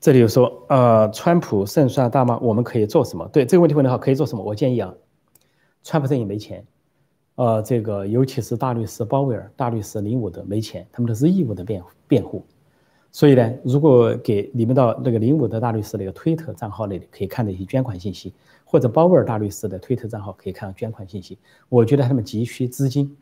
[0.00, 2.38] 这里有说，呃，川普胜算大吗？
[2.42, 3.26] 我们可以做什么？
[3.28, 4.44] 对这个问题问的好，可以做什么？
[4.44, 4.94] 我建议啊，
[5.82, 6.66] 川普阵营没钱，
[7.36, 12.44] 呃，这个尤其是大律师鲍威尔、大律师林伍德没钱，他们都是义务的辩辩护。
[13.12, 18.34] 所以呢，如果给你们到那个林伍德大律师那个推特账号那里，可以看到一些捐款信息。
[18.74, 21.38] 或者鲍威尔大律师的推特账号可以看到捐款信息。
[21.68, 23.16] 我觉得他们急需资金。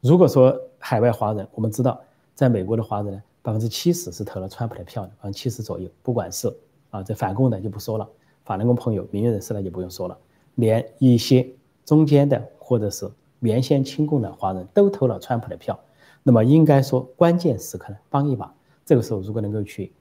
[0.00, 2.00] 如果说海外华人，我们知道，
[2.34, 5.86] 在美国的华人呢，百分之七十是投了川普的票的，百分之七十左右。
[6.02, 6.50] 不管是
[6.88, 8.08] 啊，这反共的就不说了，
[8.46, 10.16] 法轮功朋友、名誉人士呢就不用说了，
[10.54, 11.46] 连一些
[11.84, 13.06] 中间的或者是
[13.40, 15.78] 原先亲共的华人都投了川普的票。
[16.22, 18.50] 那么应该说，关键时刻呢帮一把。
[18.86, 19.92] 这个时候如果能够去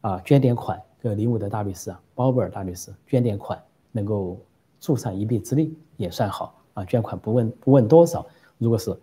[0.00, 3.62] 啊捐点款，给林伍德大律师啊、鲍威尔大律师捐点款。
[3.92, 4.38] 能够
[4.78, 6.84] 助上一臂之力也算好啊！
[6.84, 8.24] 捐款不问不问多少，
[8.58, 8.96] 如果是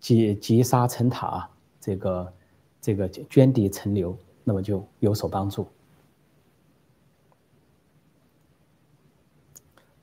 [0.00, 1.48] 积积沙成塔，
[1.80, 2.32] 这个
[2.80, 5.66] 这个捐滴成流，那么就有所帮助。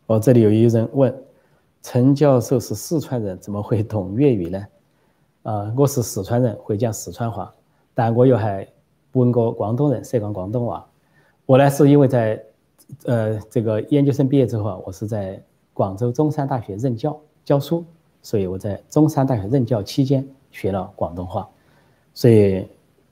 [0.05, 1.23] 哦，这里有一人问：
[1.81, 4.67] 陈教授是四川人，怎么会懂粤语呢？
[5.43, 7.53] 啊，我是四川人，会讲四川话，
[7.93, 8.67] 但我又还
[9.13, 10.87] 问过广东人，说讲广东话。
[11.45, 12.43] 我呢是因为在。
[13.05, 17.83] 呃，这个研究生毕业之后啊，我是在广州中山大学任教教书，
[18.21, 21.47] 所以我在中山大学任教期间学了广东话，
[22.13, 22.65] 所以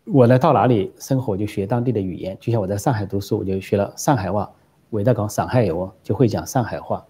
[0.06, 4.50] 我呢到哪里生活就学当地的语言，就像我在上海读书，我就学了上海话，
[4.92, 7.06] 伟大讲上海话就会讲上海话。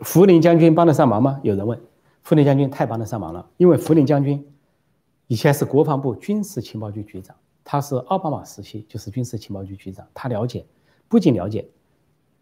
[0.00, 1.40] 福林将军帮得上忙吗？
[1.42, 1.80] 有人问，
[2.22, 4.46] 福林将军太帮得上忙了，因为福林将军
[5.28, 7.36] 以前是国防部军事情报局局长。
[7.70, 10.64] 他是奥巴马时期就是军事情报局局长，他了解，
[11.06, 11.68] 不仅了解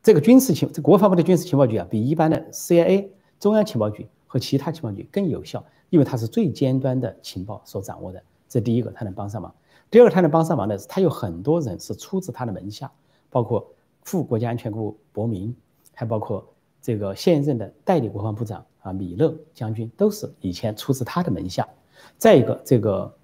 [0.00, 3.08] 这个军事情，这国防部的军事情报局啊，比一般的 CIA
[3.40, 8.22] 中央情报局和其他情报局更有效，因为他是最尖端的情报所掌握的。
[8.48, 9.50] 这第一个，他能帮上忙；
[9.90, 12.88] 第二个，他能帮上忙的是，他有很多人是出自他的门下，
[13.28, 13.68] 包括
[14.04, 15.52] 副国家安全部伯明，
[15.92, 16.48] 还包括
[16.80, 21.68] 这个现任的代理国防部长啊米勒将军，都是以前出自他的门下。
[22.16, 23.15] 再一个，这个。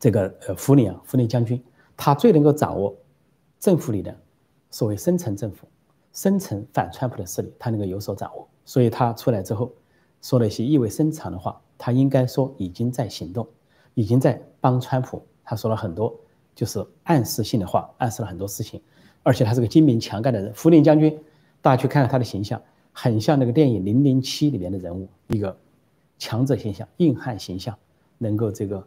[0.00, 1.62] 这个呃，福林啊，福林将军，
[1.96, 2.96] 他最能够掌握
[3.60, 4.16] 政府里的
[4.70, 5.68] 所谓深层政府、
[6.14, 8.48] 深层反川普的势力，他能够有所掌握。
[8.64, 9.70] 所以他出来之后
[10.22, 13.46] 说了一些意味深长的话，他应该说已经在行动，
[13.92, 15.22] 已经在帮川普。
[15.44, 16.18] 他说了很多
[16.54, 18.80] 就是暗示性的话，暗示了很多事情，
[19.22, 20.54] 而且他是个精明强干的人。
[20.54, 21.18] 福林将军，
[21.60, 25.54] 大家去看看他的形象，很像那个电影《零零七》里面的人物，一个
[26.18, 27.76] 强者形象、硬汉形象，
[28.18, 28.86] 能够这个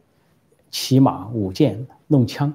[0.74, 2.52] 骑马舞剑弄枪，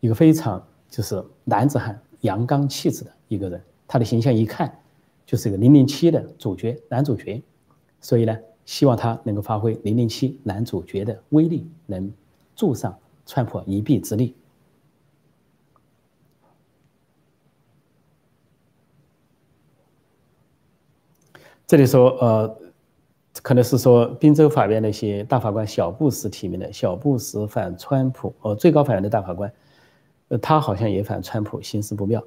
[0.00, 3.58] 一个非常就是男子汉、阳刚气质的一个人。
[3.86, 4.70] 他的形象一看
[5.24, 7.42] 就是一个零零七的主角男主角，
[8.02, 12.12] 所以呢，希望他能够发挥零零七男主角的威力，能
[12.54, 12.94] 助上。
[13.30, 14.34] 川普一臂之力。
[21.66, 22.58] 这里说，呃，
[23.42, 29.52] 可能是说宾州法院那些大法官小布什提名的，小布什反川普，呃，最高法院的大法官，
[30.28, 32.22] 呃，他好像也反川普，形势不妙。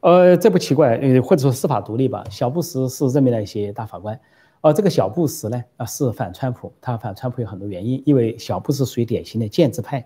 [0.00, 2.24] 呃，这不奇怪，呃，或者说司法独立吧。
[2.30, 4.18] 小布什是任命了一些大法官，
[4.60, 10.04] 而这个小布什呢，啊，是反川普，他反川普有很多原因，因为小布什属于典型的建制派。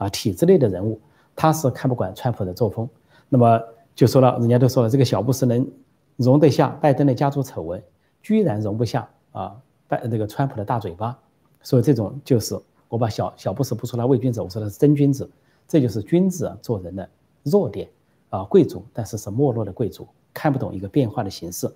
[0.00, 0.98] 啊，体制内的人物，
[1.36, 2.88] 他是看不惯川普的作风，
[3.28, 3.60] 那么
[3.94, 5.70] 就说了，人家都说了，这个小布什能
[6.16, 7.82] 容得下拜登的家族丑闻，
[8.22, 9.54] 居然容不下啊
[9.90, 11.18] 拜那个川普的大嘴巴，
[11.60, 15.28] 所以这种就是我把小小布什不说他伪君子，我说他是真君子，
[15.66, 17.06] 这就是君子做人的
[17.42, 17.88] 弱点
[18.30, 21.68] 啊，贵族，但是是没落的贵族，看不懂一个变化的形式，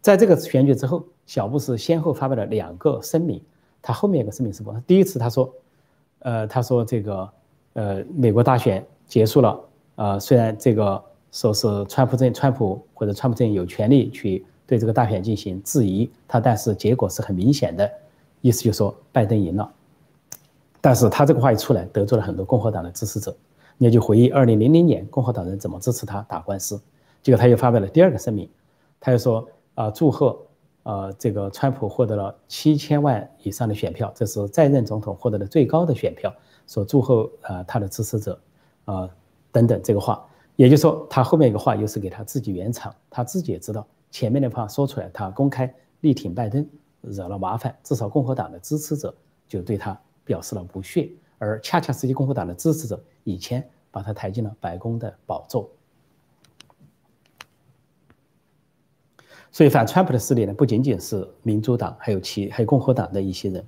[0.00, 3.42] 在这个选举之后，小布什先后发表了两个声明，
[3.80, 4.80] 他后面一个声明是什么？
[4.86, 5.52] 第一次他说，
[6.20, 7.28] 呃，他说这个。
[7.74, 9.60] 呃，美国大选结束了，
[9.94, 17.92] 呃，虽然这个说是川普政川普或者川普政有权利去对这个大选进行质疑，他但是结果是很明显的，
[18.40, 19.70] 意思就是说拜登赢了。
[20.80, 23.36] 但是他这个话一出来，得罪了很多共和党的支持者。
[23.76, 26.80] 你就回忆二零零零年共和党人怎么支持他打官司，
[27.22, 28.48] 结果他又发表了第二个声明，
[28.98, 30.38] 他又说啊，祝贺
[30.84, 36.34] 啊这个川普获得了七千万以上的选票，这是在任总统获得的最高的选票。
[36.66, 38.40] 说祝贺啊他的支持者，
[38.86, 39.06] 啊
[39.50, 46.64] 等等这个话，也就是说他后面一个话又是给他自己圆场，他自己也知道前面的话说出来，他公开力挺拜登
[47.00, 49.12] 惹了麻烦，至少共和党的支持者
[49.48, 55.70] 就对他表示了不屑，而恰恰是些共和党的支持者以前把他抬进了白宫的宝座，
[59.50, 63.64] 所以反川普的势力呢，不仅仅是民主党，还有其还有共和党的一些人。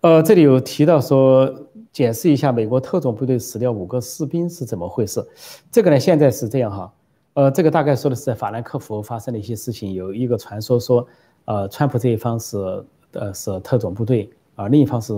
[0.00, 5.22] 呃，这里有提到说，解释一下美国特种部队死掉五个士兵是怎么回事？
[5.70, 6.94] 这个呢，现在是这样哈。
[7.40, 11.08] 呃，这个大概说的是在法兰克福发生的一些事情，有一个传说说，
[11.46, 15.14] 呃，川普这一方是呃是特种部队，而另一方是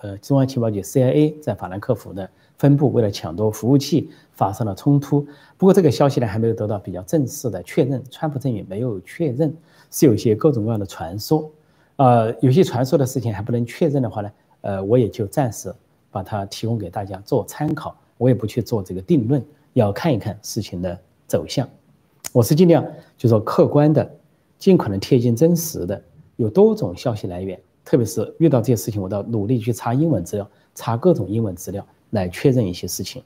[0.00, 5.26] 呃中央情报局 CIA 在法兰克福的分部为了抢夺服务器发生了冲突。
[5.58, 9.54] 不过这个消息呢还没有得到比较正式的确认，川普阵营没有确认，
[9.90, 11.50] 是有一些各种各样的传说。
[11.96, 15.70] 呃，有些传说的事情还不能确认的话呢，呃，我也就暂时
[16.10, 21.68] 把它提供给大家做参考，我也不去做这个定论，要看一看事情的走向。
[22.32, 22.84] 我是尽量
[23.16, 24.18] 就说客观的，
[24.58, 26.02] 尽可能贴近真实的，
[26.36, 33.22] 有多种消息来源，特别是遇到这些事情，我都要努力去查英文资料，查各种英文资料来确认一些事情。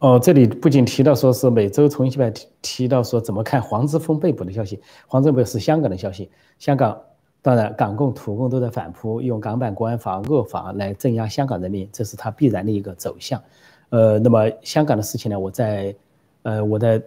[0.00, 7.00] 哦，这里不仅提到说是美洲重新派提提到说怎么看黄之锋被捕的消息，黄之锋是香港的消息，香港
[7.40, 13.42] 当然港共土共都在反扑，用港版国安法恶法来镇压香港人民，这是他必然的一个走向。
[13.90, 15.94] 呃，那么香港的事情呢，我在
[16.42, 17.02] 呃我的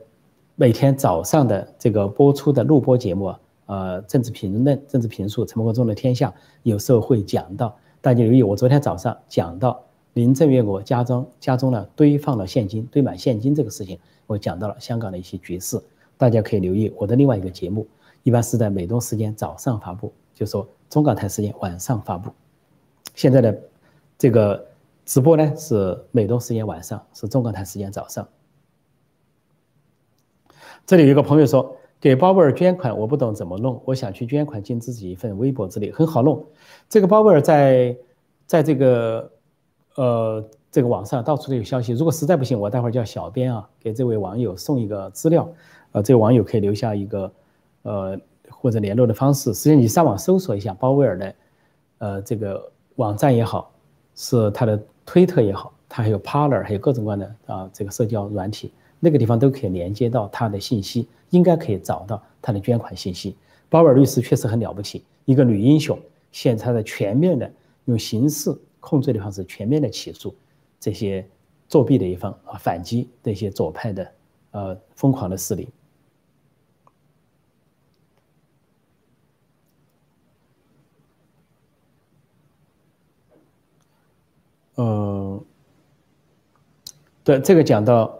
[0.55, 3.33] 每天早上的这个播出的录播节目，
[3.65, 9.81] 呃，政治评论、政治评述，陈国忠的天下，有时候会讲到，大家留意，我昨天早上讲到。
[10.13, 15.81] 林郑月娥家中家中呢堆放了现金，堆满现金这个事情，我讲到了香港的一些局势，
[16.17, 17.87] 大家可以留意我的另外一个节目，
[18.23, 22.31] 一般是在美东时间早上发布，就说中港台时间晚上发布。
[23.13, 23.61] 现在的
[24.17, 24.65] 这个
[25.05, 28.27] 直播呢是美东时间晚上，是中港台时间早上。
[30.87, 36.43] 这里有一个朋友说给鲍威尔捐款，我不懂怎么弄，我想去捐款尽自己一份微薄之力，很好弄。
[36.89, 37.95] 这个鲍威尔在
[38.47, 39.31] 在这个。
[39.95, 41.91] 呃，这个网上到处都有消息。
[41.91, 45.51] 如果实在不行，我待会儿叫小编啊，给这位网友送一个资料。
[45.91, 47.33] 呃，这位网友可以留下一个
[47.81, 48.17] 呃
[48.51, 49.53] 或者联络的方式。
[49.53, 51.35] 实际上，你上网搜索一下鲍威尔的
[51.97, 53.71] 呃这个网站也好，
[54.15, 63.35] 是他的推特也好，他还有 Parler，还有各种各样的啊这个社交软体，那个地方都可以连接到他的信息，应该可以找到他的捐款信息。
[63.69, 65.97] 鲍威尔律师确实很了不起，一个女英雄，
[66.31, 67.51] 现在在全面的
[67.85, 68.55] 用刑事。
[68.83, 70.33] 控罪的方式全面的起诉
[70.79, 71.23] 这些
[71.67, 74.11] 作弊的一方啊，反击这些左派的
[74.49, 75.69] 呃疯狂的势力。
[84.77, 85.43] 嗯，
[87.23, 88.17] 对，这个讲到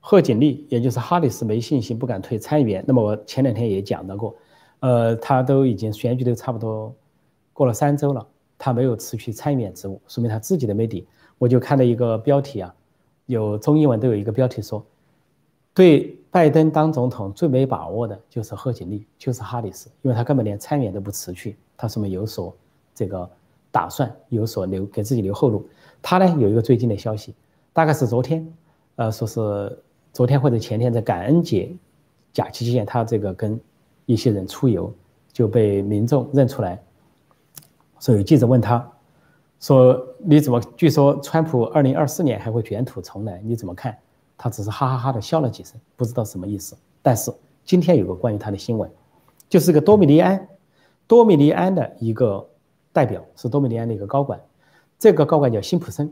[0.00, 2.84] 贺锦丽，也就是哈里斯没信心，不敢退参议员。
[2.86, 4.34] 那么我前两天也讲到过，
[4.80, 6.94] 呃，他都已经选举都差不多
[7.52, 8.26] 过了三周了，
[8.58, 11.06] 他没有辞去参议员职务，说明他自己的没底。
[11.38, 12.74] 我就看到一个标题啊，
[13.26, 14.84] 有中英文都有一个标题说，
[15.72, 22.54] 对拜登当总统最没把握的就是贺锦丽，就是哈里斯，因为他根本连参议员都不辞去，他说明有所
[22.94, 23.28] 这个
[23.74, 25.68] 打算，有所留给自己留后路。
[26.00, 27.34] 他呢有一个最近的消息，
[27.72, 28.46] 大概是昨天，
[28.94, 31.74] 呃，说是昨天或者前天在感恩节
[32.32, 33.60] 假期期间，他这个跟
[34.06, 34.94] 一些人出游
[35.32, 36.80] 就被民众认出来，
[37.98, 38.88] 所以记者问他，
[39.58, 40.60] 说你怎么？
[40.76, 43.98] 据说川普二零二四年还会卷土重来，你怎么看？
[44.38, 46.76] 他只是哈哈哈的笑了几声，不知道什么意思。
[47.02, 47.32] 但是
[47.64, 48.88] 今天有个关于他的新闻，
[49.48, 50.48] 就是个多米尼安，
[51.08, 52.46] 多米尼安的一个
[52.94, 54.40] 代表是多米尼安的一个高管。
[54.98, 56.10] 这个高管叫辛普森，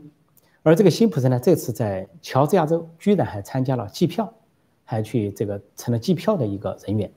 [0.61, 4.31] 而这个辛普森呢，这次在乔治亚州居然还参加了计票，
[4.83, 7.09] 还去这个成了计票的一个人员，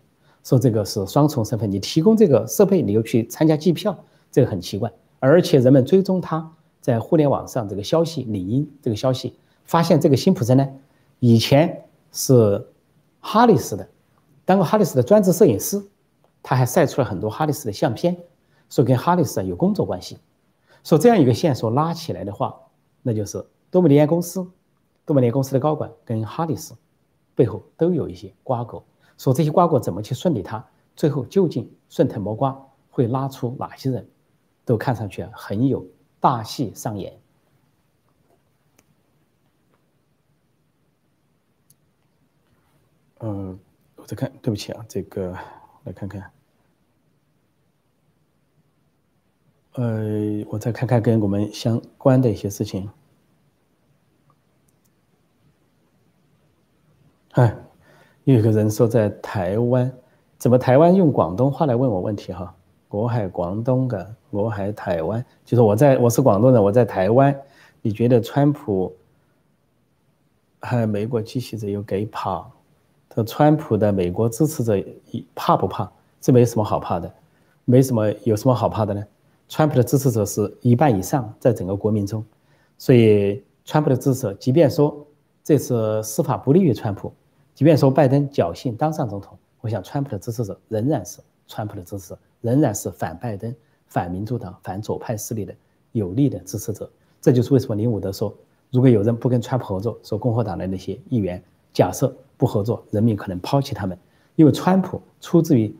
[0.44, 3.98] 说这个是双重身份，你提供这个设备，你又去参加计票，
[4.30, 4.90] 这个很奇怪。
[5.18, 10.66] 而且人们追踪他在互联网上这个消息，理应这个消息发现这个辛普森呢，
[11.18, 12.64] 以前是
[13.18, 13.88] 哈里斯的，
[14.44, 15.84] 当过哈里斯的专职摄影师，
[16.42, 18.16] 他还晒出了很多哈里斯的相片，
[18.68, 20.18] 说跟哈里斯有工作关系。
[20.84, 22.58] 说这样一个线索拉起来的话，
[23.02, 24.48] 那就是多米尼安公司，
[25.04, 26.74] 多米尼安公司的高管跟哈里斯
[27.34, 28.82] 背后都有一些瓜葛。
[29.18, 30.42] 说这些瓜葛怎么去顺利？
[30.42, 30.64] 他
[30.94, 32.56] 最后究竟顺藤摸瓜
[32.90, 34.08] 会拉出哪些人？
[34.64, 35.86] 都看上去很有
[36.18, 37.16] 大戏上演。
[43.20, 43.58] 嗯，
[43.96, 45.32] 我再看，对不起啊，这个
[45.84, 46.35] 来看看。
[49.76, 52.88] 呃，我再看看跟我们相关的一些事情。
[57.32, 57.54] 哎，
[58.24, 59.92] 有一个人说在台湾，
[60.38, 62.54] 怎么台湾用广东话来问我问题哈？
[62.88, 67.38] 我海广东的，我海台湾，就是我在我是广东人，我在台湾。
[67.82, 68.92] 你觉得川普
[70.60, 72.50] 还有美国支持者有给怕？
[73.10, 74.82] 他川普的美国支持者
[75.34, 75.90] 怕不怕？
[76.18, 77.14] 这没什么好怕的，
[77.66, 79.04] 没什么有什么好怕的呢？
[79.48, 82.24] 川普的支持者是一半以上，在整个国民中，
[82.78, 85.06] 所以川普的支持者，即便说
[85.44, 87.12] 这次司法不利于川普，
[87.54, 93.54] 即便说拜登侥幸当上总统，我想川普的支持者仍然是川普的支持，仍然是反拜登、
[93.86, 95.54] 反民主党、反左派势力的
[95.92, 96.90] 有力的支持者。
[97.20, 98.34] 这就是为什么林伍德说，
[98.72, 101.40] 如果有人不跟川普合作，说共和党的那些议员
[101.72, 103.96] 假设不合作，人民可能抛弃他们，
[104.34, 105.72] 因为川普出自于。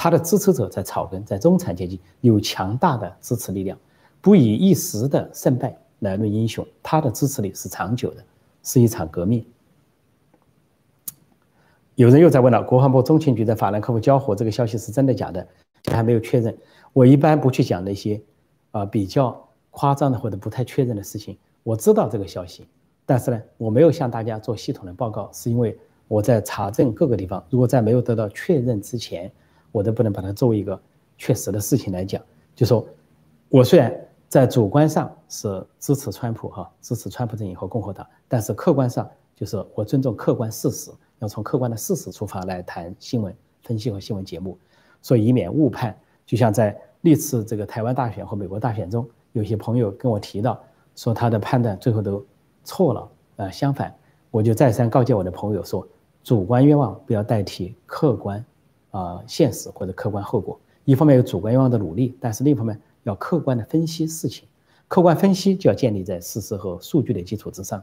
[0.00, 3.76] 他的支持者在草根，在中产阶级有强大的支持力量，
[4.20, 6.64] 不以一时的胜败来论英雄。
[6.84, 8.22] 他的支持力是长久的，
[8.62, 9.44] 是一场革命。
[11.96, 15.44] 有人又在问了：国防部中情局在法兰克福交火，这个消息是真的假的？
[15.90, 16.56] 还没有确认。
[16.92, 18.22] 我一般不去讲那些
[18.70, 21.36] 啊比较夸张的或者不太确认的事情。
[21.64, 22.68] 我知道这个消息，
[23.04, 25.76] 但是呢，我没有向大家做系统的报告，是因为
[26.06, 27.44] 我在查证各个地方。
[27.50, 29.28] 如果在没有得到确认之前，
[29.72, 30.80] 我都不能把它作为一个
[31.16, 32.22] 确实的事情来讲，
[32.54, 32.86] 就说，
[33.48, 33.94] 我虽然
[34.28, 44.58] 在主观上是支持川普哈，支持川普阵营和共和党，但是客观上就是我尊重客观事实，要从客观的事实出发来谈新闻分析和新闻节目，
[45.02, 45.96] 所以以免误判。
[46.26, 50.60] 就像在历次这个台湾大选和美国大选中，有些朋友跟我提到
[50.94, 52.24] 说他的判断最后都
[52.64, 53.94] 错了，呃，相反，
[54.30, 55.86] 我就再三告诫我的朋友说，
[56.22, 58.44] 主观愿望不要代替客观。
[58.90, 64.48] 啊，现实或者客观后果，一方面有主观愿望的努力，但是另一方面要客观的分析事情，
[64.88, 67.82] 客观分析就要建立在事实和数据的基础之上。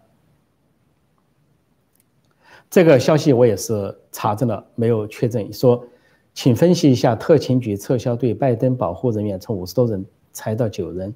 [2.69, 5.53] 这个消息我也是查证了，没有确诊。
[5.53, 5.85] 说，
[6.33, 10.03] 请分析一下特勤局撤销对拜登保护人员从五十多人
[10.33, 11.13] 裁到九人。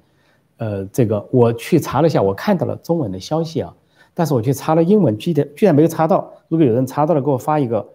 [0.58, 3.74] 呃，这个我去查了一下，我看到了中文的消息啊，
[4.14, 6.32] 但是我去查了英文，居然居然没有查到。
[6.48, 7.86] 如果有人查到了，给我发一个。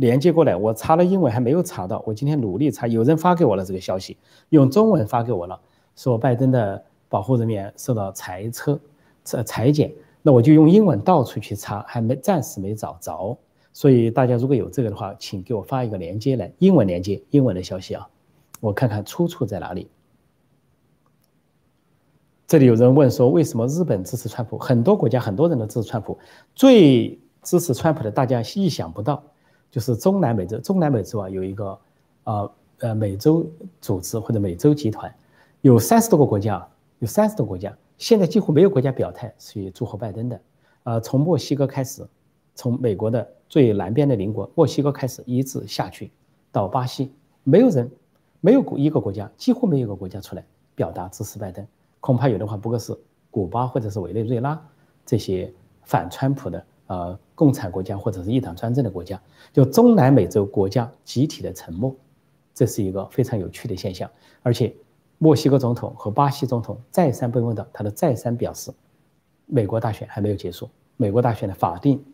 [0.00, 2.02] 连接过来，我查了英文还没有查到。
[2.06, 4.16] 我今天努力查，有人发给我了这个消息，
[4.48, 5.60] 用中文发给我了，
[5.94, 8.80] 说拜登的保护人员受到裁撤、
[9.24, 9.92] 裁裁减。
[10.22, 13.36] 那我就用英文到处去查，还没暂时没找着。
[13.74, 18.08] 所以大家如果有这个的话，请给我发一个连接来，英文连接，英文的消息啊，
[18.58, 19.86] 我看看出处在哪里。
[22.46, 24.56] 这里有人问说，为什么日本支持川普？
[24.56, 26.18] 很多国家很多人都支持川普，
[26.54, 29.22] 最支持川普的，大家意想不到，
[29.70, 31.78] 就是中南美洲，中南美洲啊有一个
[32.24, 33.46] 呃呃美洲
[33.80, 35.14] 组织或者美洲集团，
[35.60, 36.66] 有三十多个国家，
[36.98, 40.40] 有三十多个国家，现在几乎没有国家表态去祝贺拜登的。
[40.82, 42.04] 呃，从墨西哥开始，
[42.54, 46.10] 从美国的最南边的邻国墨西哥开始，一直下去
[46.50, 47.12] 到巴西，
[47.44, 47.90] 没有人，
[48.40, 50.44] 没有一个国家，几乎没有一个国家出来
[50.74, 51.64] 表达支持拜登。
[52.00, 52.98] 恐怕有的话，不过是
[53.30, 54.60] 古巴或者是委内瑞拉
[55.04, 55.52] 这些
[55.84, 59.20] 反川普的呃共产国家或者是一党专政的国家，
[59.52, 61.94] 就中南美洲国家集体的沉默，
[62.52, 64.10] 这是一个非常有趣的现象。
[64.42, 64.74] 而且，
[65.18, 68.72] 墨西哥总统和巴西总统再三被问到，他的再三表示，
[69.46, 72.04] 美国大选还没有结束，美国大选的法定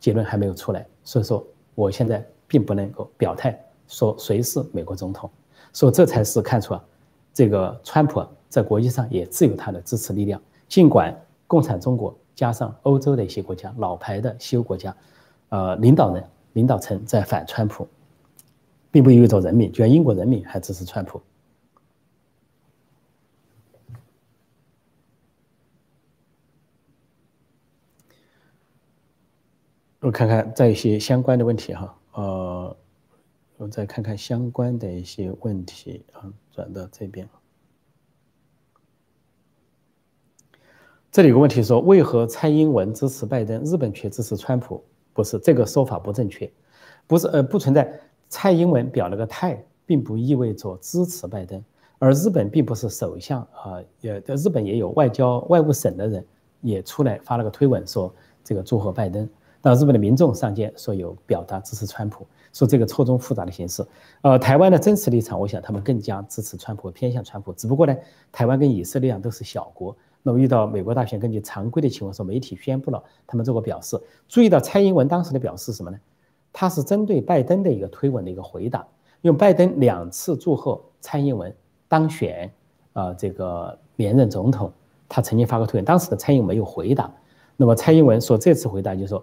[0.00, 5.28] 结论还没有出来，所以说我现在并不能够表态说谁是美国总统，
[5.72, 6.84] 所以这才是看出啊，
[7.34, 8.24] 这个川普。
[8.48, 11.12] 在国际上也自有他的支持力量，尽管
[11.48, 14.96] 共产中国加上欧洲的一些国家、老牌的西欧国家，
[15.50, 16.24] 呃，领导人、
[16.54, 17.88] 领导层在反川普，
[18.90, 21.22] 并不意味着人民，就像英国人民还支持川普。
[30.00, 32.76] 我看看在一些相关的问题哈，呃，
[33.56, 37.26] 我再看看相关的一些问题啊，转到这边。
[41.14, 44.82] 这里有个问题说，为何蔡英文支持拜登，日本却支持川普？
[45.12, 46.50] 不是这个说法不正确，
[47.06, 47.88] 不是呃不存在。
[48.28, 51.62] 蔡英文表了个态，并不意味着支持拜登，
[52.00, 56.26] 而日本并不是首相啊，也日本也有外交外务省的人
[56.60, 58.12] 也出来发了个推文说
[58.42, 59.30] 这个祝贺拜登。
[59.62, 63.86] 那日本的民众上街说有表达支持川普，说这个错综复杂的形式。
[64.22, 67.52] 呃，台湾的真实立场，我想他们更加支持川普，偏向川普。
[67.52, 67.96] 只不过呢，
[68.32, 69.96] 台湾跟以色列一样都是小国。
[70.26, 74.00] 那么遇到美国大选，根据常规的情况说，媒体宣布了他们做过表示。
[74.26, 75.98] 注意到蔡英文当时的表示什么呢？
[76.50, 78.86] 他是针对拜登的一个推文的一个回答，
[79.20, 81.54] 用拜登两次祝贺蔡英文
[81.88, 82.50] 当选，
[82.94, 84.72] 呃，这个连任总统，
[85.10, 87.12] 他曾经发过推文，当时的蔡英文没有回答。
[87.56, 89.22] 那么蔡英文说这次回答就是说，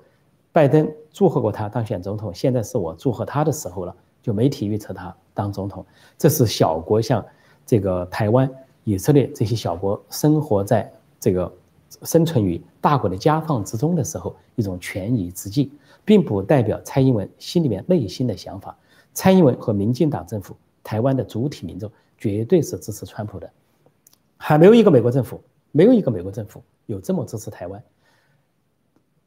[0.52, 3.96] 拜登祝贺过他当选总统，现在是我祝贺他的时候了。
[4.22, 5.84] 就媒体预测他当总统，
[6.16, 7.26] 这是小国像
[7.66, 8.48] 这个台湾。
[8.84, 11.52] 以色列这些小国生活在这个
[12.04, 15.72] 生存于大国的夹缝之中的时候，一种权宜之计，
[16.04, 18.76] 并不代表蔡英文心里面内心的想法。
[19.14, 23.52] 蔡英文和民进党政府、台湾的主体民众绝对是支持川普的，
[24.38, 27.84] 还没有一个美国政府，没有一个美国政府有这么支持台湾。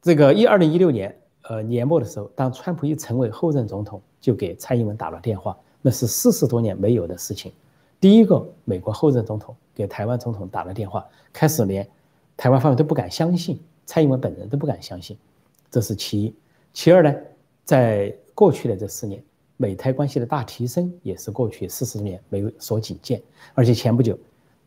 [0.01, 7.51] 这个一二零一六年，呃年末的时候，当川普一成为后任总统，就给蔡英文打了电话，那是四十多年没有的事情。
[8.05, 11.03] 第一个美国后任总统给台湾总统打了电话，
[11.33, 11.89] 开始连
[12.37, 15.17] 台湾方面都不敢相信，蔡英文本人都不敢相信，
[15.71, 16.35] 这是其一。
[16.71, 17.11] 其二呢，
[17.63, 19.23] 在过去的这四年，
[19.57, 23.19] 美台关系的大提升也是过去四十年没有所仅见。
[23.55, 24.15] 而且前不久，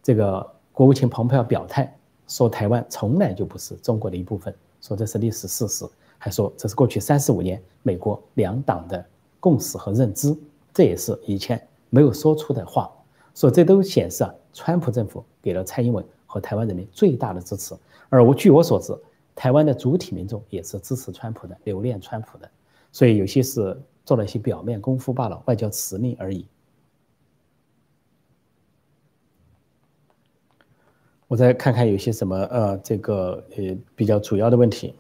[0.03, 5.87] 这个国务卿蓬佩奥表态说，台湾从来就不是中国的一部分，说这是历史事实，
[6.19, 9.07] 还说这是过去三十五年美国两党的
[9.39, 10.37] 共识和认知，
[10.75, 12.91] 这也是以前没有说出的话。
[13.39, 17.73] 所以这都显示啊，川普政府给了蔡英文和台湾人民最大的支持。
[18.09, 18.93] 而我据我所知，
[19.33, 22.51] 台湾的主体民众也是支持川普的，留恋川普的。
[22.91, 26.49] 所以有些是做了一些表面功夫罢了，外交辞令而已。
[31.29, 34.97] 我再看看有些什么呃，这个呃比较主要的问题。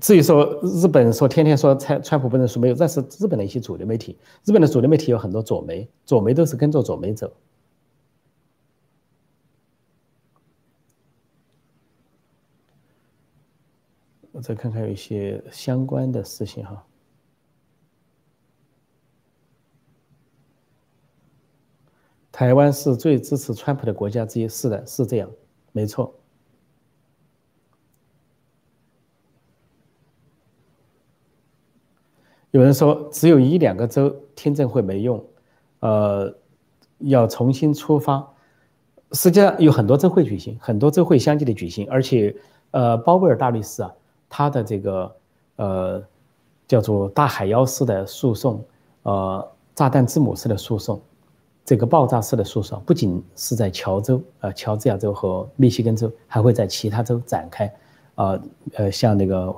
[0.00, 4.18] 至于说日本说天天说川川普不认输，没有，那是日本的一些主流媒体。
[4.44, 7.32] 日本的主流媒体有很多左媒，左媒都是跟着左媒走。
[14.32, 16.84] 我再看看有一些相关的事情哈。
[22.32, 25.30] 台湾是最支持川普的国家之一，是的，是这样，
[25.70, 26.12] 没错。
[32.54, 35.20] 有人说只有一两个州听证会没用，
[35.80, 36.32] 呃，
[37.00, 38.24] 要重新出发。
[39.10, 42.32] 实际上有很多州会举行，很多州会相继的举行，而且，
[42.70, 43.92] 呃，鲍威尔大律师啊，
[44.28, 45.16] 他的这个
[45.56, 46.02] 呃
[46.68, 48.64] 叫做大海妖式的诉讼，
[49.02, 51.02] 呃，炸弹字母式的诉讼，
[51.64, 57.74] 这个爆炸式的诉讼，不仅是在乔州、呃乔治亚州和密西根州，还会在其他州展开，
[58.14, 58.40] 啊，
[58.74, 59.52] 呃，像那个。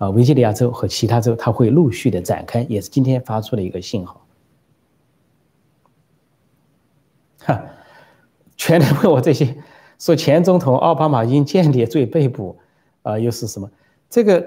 [0.00, 4.26] 啊，维吉尼亚州和其他州，它会陆续的展开，也是今天发出的一个信号。
[7.40, 7.62] 哈，
[8.56, 9.54] 全都问我这些，
[9.98, 12.56] 说前总统奥巴马因间谍罪被捕，
[13.02, 13.70] 啊，又是什么？
[14.08, 14.46] 这个，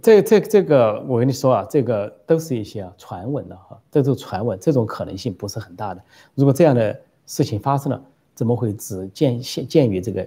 [0.00, 6.00] 这这这个，我跟你说啊，这个都是一些传闻的哈，这种传闻，这种可能性不是很大的。
[6.36, 6.96] 如果这样的
[7.26, 8.00] 事情发生了，
[8.36, 10.24] 怎么会只见限鉴于这个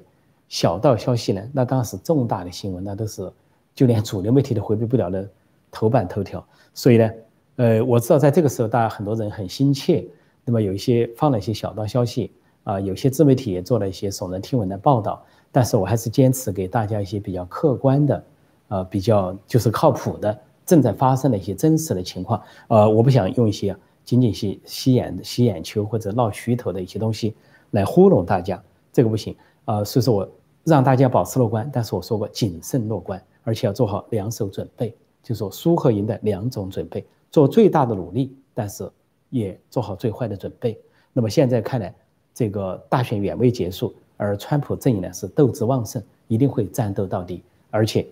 [0.49, 1.41] 小道消息呢？
[1.53, 3.31] 那当然是重大的新闻，那都是
[3.73, 5.29] 就连主流媒体都回避不了的
[5.71, 6.45] 头版头条。
[6.73, 7.11] 所以呢，
[7.55, 10.05] 呃，我知道在这个时候，大家很多人很心切，
[10.45, 12.31] 那么有一些放了一些小道消息
[12.63, 18.23] 啊，有些自媒体也做了一些耸人听闻的报道，但是我还是坚持给大家一些比较客观的，
[18.69, 22.41] 呃，比较就是靠谱的正在发生的一些真实的情况。
[22.67, 27.35] 呃，我不想用一些仅仅是吸眼吸眼球或者闹虚头的一些东西。
[27.71, 28.61] 来糊弄大家，
[28.91, 29.81] 这个不行啊！
[29.81, 30.29] 所以说我
[30.65, 38.89] 让大家保持乐观，但是我说过谨慎乐观，而且要做好两手准备，就说输和赢的两种准备，做最大的努力，但是
[39.29, 40.79] 也做好最坏的准备。
[41.13, 41.93] 那么现在看来，
[42.33, 48.07] 这个大选远未结束，而川普阵营呢是斗志旺盛，一定会战斗到底，而且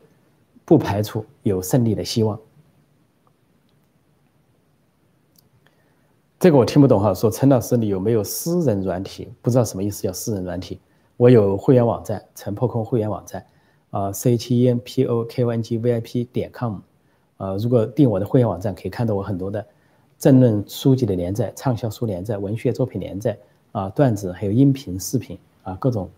[0.65, 2.39] 不排除有胜利的希望。
[6.39, 9.32] 这个我听不懂哈，说陈老师你有没有私人软体？
[9.41, 10.80] 不知道什么意思叫私人软体。
[11.17, 13.45] 我有会员网站，陈破空会员网站，
[13.91, 16.77] 啊，c h e n p o k o n g v i p 点 com，
[17.37, 19.65] 啊，如果订我的会员网站，可以看到我很多的
[20.17, 23.37] 政论书籍的连载、畅销书连载、文学作品连载
[23.71, 26.09] 啊，段子还有音频、视频啊，各种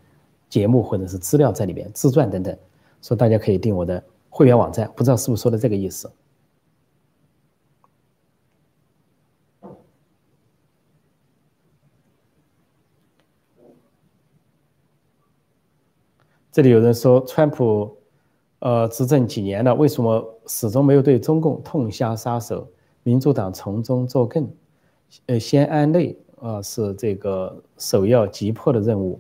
[0.50, 2.58] 节目或者是资料在里面，自传等等，
[3.02, 6.12] 所以大家可以订我的会员网站，不知道是不是说的这个意思。
[16.52, 17.96] 这里有人说，川普，
[18.60, 22.68] 呃，执政几年了，为什么始终没有对中共痛下杀手？
[23.04, 24.52] 民主党从中作梗，
[25.28, 29.18] 呃，先安内，啊，是这个首要急迫的任务，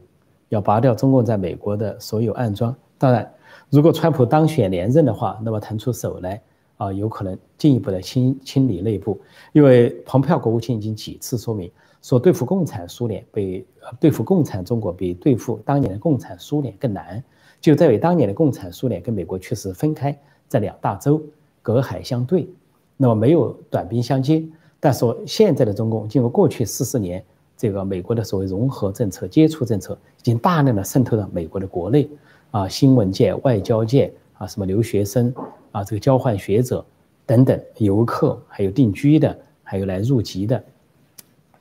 [0.49, 2.75] 要拔掉中共在美国的所有暗桩。
[2.97, 3.34] 当然，
[3.69, 6.41] 如果川普当选连任的话，那么腾出手来，
[6.75, 9.17] 啊，有可能进一步的清清理内部，
[9.53, 11.71] 因为蓬佩奥国务卿已经几次说明。
[12.01, 13.65] 说对付共产苏联比
[13.99, 17.23] 对付共产中国比对付当年的共产苏联更难，
[17.59, 21.21] 就在于当年的共产苏联跟美国确实分开在两大洲，
[21.61, 22.49] 隔海相对，
[22.97, 24.43] 那么没有短兵相接。
[24.79, 27.23] 但说现在的中共经过过去四十年
[27.55, 32.09] 这个美国的所谓融合政策、接触政策，已经大量的渗透到美国的国内
[32.49, 35.31] 啊，新闻界、外交界啊，什么留学生
[35.71, 36.83] 啊，这个交换学者
[37.27, 40.63] 等等游客，还有定居的，还有来入籍的。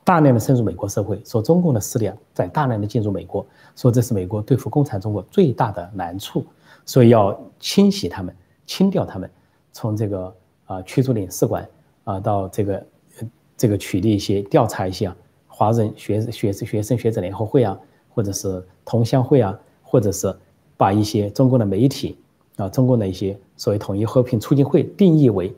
[0.02, 3.46] 大量的渗入美国社会，说中共的势力啊在大量的进入美国，
[3.76, 6.44] 说这是美国对付共产中国最大的难处，
[6.84, 8.34] 所以要清洗他们，
[8.66, 9.30] 清掉他们，
[9.72, 10.34] 从这个
[10.64, 11.68] 啊驱逐领事馆
[12.04, 12.86] 啊到这个
[13.56, 17.78] 这个取缔一些调查一些啊华人学学生学生学者联合会啊，
[18.08, 20.34] 或者是同乡会啊，或者是
[20.76, 22.16] 把一些中共的媒体
[22.56, 25.54] 啊中共的一些所谓统一和平促进会定义为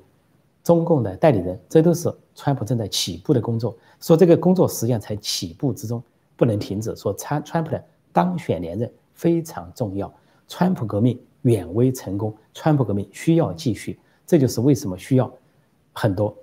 [0.62, 3.76] 中共的代理人，这都是川普正在起步的工作。
[4.00, 6.02] 说这个工作实际上才起步之中，
[6.36, 6.94] 不能停止。
[6.94, 10.12] 说川川普的当选连任非常重要，
[10.46, 13.98] 川普革命远未成功，川普革命需要继续。
[14.26, 15.30] 这就是为什么需要
[15.92, 16.34] 很多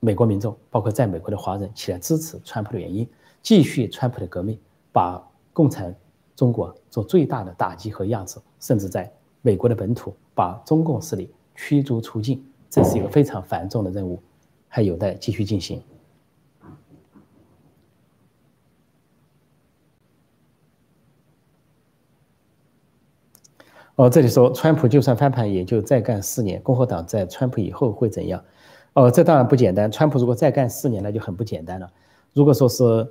[0.00, 3.08] 美国民众，包括在美国的华人起来支持川普的原因。
[3.42, 4.58] 继续川普的革命，
[4.90, 5.22] 把
[5.52, 5.94] 共产
[6.34, 9.12] 中国做最大的打击和压制，甚至在
[9.42, 12.44] 美国的本土把中共势力驱逐出境，
[12.76, 14.20] 这是一个非常繁重的任务，
[14.68, 15.82] 还有待继续进行。
[23.94, 26.60] 哦，这里说川普就算翻盘，也就再干四年。
[26.60, 28.44] 共和党在川普以后会怎样？
[28.92, 29.90] 哦，这当然不简单。
[29.90, 31.90] 川普如果再干四年，那就很不简单了。
[32.34, 33.10] 如果说是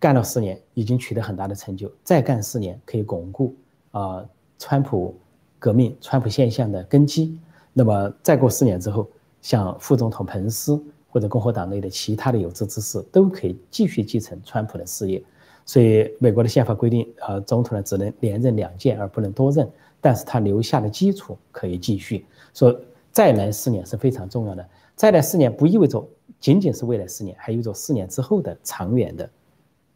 [0.00, 3.54] 干了四年，已经取得很大的成就，再干四年可以巩固
[3.90, 4.26] 啊
[4.58, 5.14] 川普
[5.58, 7.38] 革命、川普现象的根基。
[7.72, 9.08] 那么再过四年之后，
[9.40, 15.22] 像副总统彭斯或者共和党内的其他的有志之士，都可以继续继承川普的事业。
[15.64, 19.68] 所以美国的宪法规定，呃，总统呢只能连任两届，而不能多任。
[20.00, 22.76] 但是他留下的基础可以继续说，
[23.12, 24.68] 再来四年是非常重要的。
[24.96, 26.04] 再来四年不意味着
[26.40, 29.30] 仅仅是未来四年，还意味着四年之后的长远的，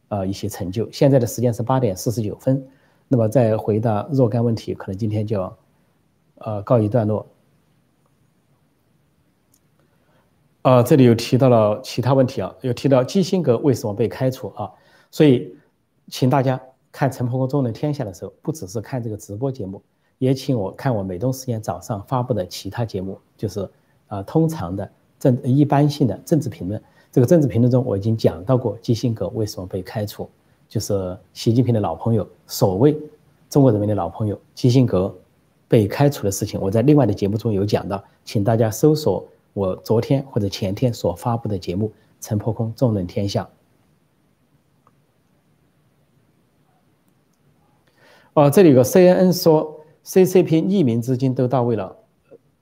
[0.08, 0.88] 呃一些成就。
[0.92, 2.64] 现在的时间是八点四十九分，
[3.08, 5.58] 那么再回答若干问题，可能今天就要，
[6.38, 7.26] 呃告一段落。
[10.66, 14.68] 啊，这里又提到了其他问题啊，又提到基辛格为什么被开除啊？
[15.12, 15.54] 所以，
[16.08, 16.60] 请大家
[16.90, 19.80] 看《陈破空中的天下》的时候，不只是看这个直播节目。
[20.18, 23.70] 也请我看我美东时间早上发布的其他节目，就是
[24.08, 24.90] 啊通常的
[25.20, 26.82] 政一般性的政治评论。
[27.12, 30.28] 这个政治评论中，我已经讲到过基辛格为什么被开除，
[30.68, 32.98] 就是习近平的老朋友，所谓
[33.48, 35.16] 中国人民的老朋友基辛格
[35.68, 39.24] 被开除的事情，我在另外的节目中有讲到，请大家搜索
[39.56, 41.88] 我昨天或者前天所发布的节目
[42.20, 43.42] 《陈破空纵论天下》。
[48.34, 51.96] 哦，这里有个 CNN 说，CCP 匿名资金都到位了，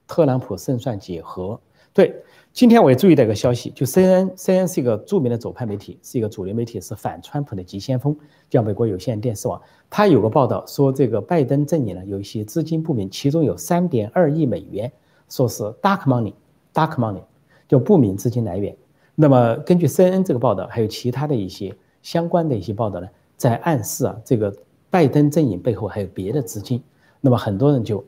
[0.07, 1.59] 特朗普胜算几何？
[1.91, 2.23] 对，
[2.53, 8.17] 今天我也注意到一个消息，就 CNN，CNN 是一个著名的左派媒体，是一个主流媒体，是反川普的急先锋，
[8.49, 9.61] 叫美国有线电视网。
[9.89, 14.89] 他有个报道说，这个拜登阵营呢有一些资金不明，其中有三点二亿美元，
[15.27, 16.33] 说是 dark money
[16.75, 17.23] dark money，
[17.67, 18.75] 就不明资金来源。
[19.15, 24.53] 那么根据 CNN 这个报道，还有其他的一些相关的一些报道呢，在暗示啊，这个。
[24.91, 26.81] 拜登阵营背后还有别的资金，
[27.19, 28.01] 那么很多人就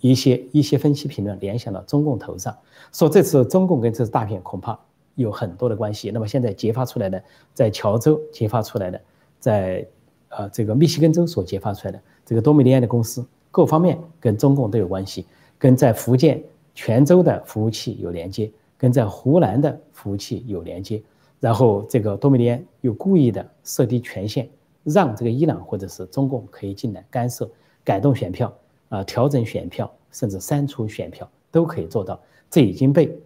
[0.00, 2.54] 一些一些分析评论联想到中共头上，
[2.92, 4.78] 说这次中共跟这次大选恐怕
[5.14, 6.10] 有很多的关系。
[6.10, 7.22] 那么现在揭发出来的，
[7.54, 9.00] 在乔州揭发出来的，
[9.40, 9.86] 在
[10.28, 15.24] 呃这个密西根州所揭发出来的这个多米尼安的公司，各方面跟中共都有关系，
[15.58, 16.42] 跟在福建
[16.74, 21.02] 泉州的服务器有连接，跟在湖南的服务器有连接，
[21.40, 24.48] 然后这个多米尼安又故意的设低权限。
[24.82, 27.50] 让这个伊朗或者是中共可以进来干涉、
[27.82, 28.54] 改动选票
[28.90, 32.20] 啊、调整选票，甚至删除选票都可以做到。
[32.50, 33.18] 这已经被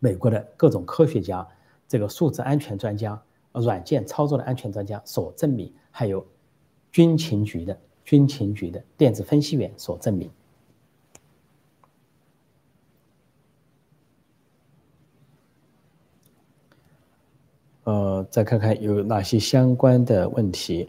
[0.00, 1.48] 美国的各种科学家、
[1.88, 3.18] 这个数字安全专家、
[3.54, 6.22] 软件操作的安全专家所证明，还有
[6.92, 10.30] 军情局的军情局的电子分析员所证明。
[17.86, 20.88] 呃，再看看有哪些相关的问题。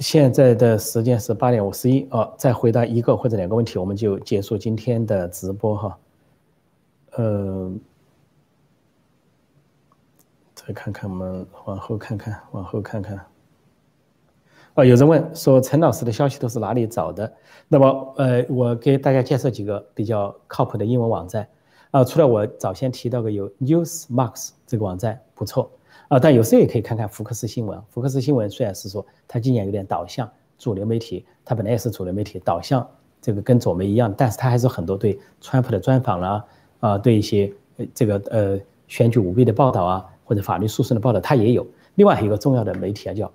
[0.00, 5.98] 现在的时间是八点五十一哦，再回答一个或者两个问题，我们就结束今天的直播哈。
[7.12, 7.72] 呃，
[10.56, 13.31] 再看看，我们往后看看，往后看看。
[14.74, 17.30] 啊，有人问说陈老师的消息都是哪里找的？
[17.68, 21.46] 那么，呃，我给大家介绍几个比较靠谱的英文网站。
[21.90, 25.70] 啊，除了我早先提到的有 Newsmax 这个网站不错，
[26.08, 27.78] 啊，但有时候也可以看看福克斯新闻。
[27.90, 32.88] 福克斯新闻虽然是说它今年有点导向主流媒体，它本来也是主流媒体导向
[33.20, 36.42] 这个跟左媒一样，但是它还是很多对川普的专访啦，
[36.80, 37.52] 啊，对一些
[37.92, 38.58] 这个呃
[38.88, 41.66] 选举舞弊的报道啊，或者法律诉讼的报道，它也有。
[41.96, 43.30] 另外还有一个重要的媒体啊，叫。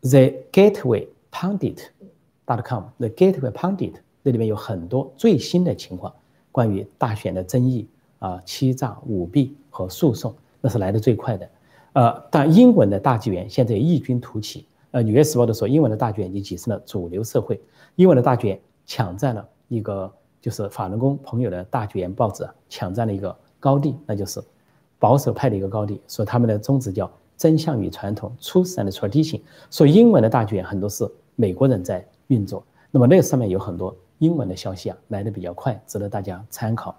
[0.00, 6.14] The Gateway Pundit.com，The Gateway Pundit，这里面有很多最新的情况，
[6.52, 7.88] 关于大选的争议
[8.20, 11.50] 啊、欺诈、舞弊和诉讼，那是来的最快的。
[11.94, 14.66] 呃，但英文的大纪元现在异军突起。
[14.92, 17.60] 呃，《纽约时报》的说，英文的大纪元已经跻身了主流社会，
[17.96, 24.40] 英文的大纪元抢占了一个就是法轮功朋友的大纪元报纸抢占了一个高地，那就是
[24.98, 27.10] 保守派的一个高地，说他们的宗旨叫。
[27.38, 29.40] 真相与传统，Truth and Tradition。
[29.70, 36.94] 说英文的大卷很多是美国人在运作，那么那上面有很多英文的消息啊，来的比较快，值得大家参考。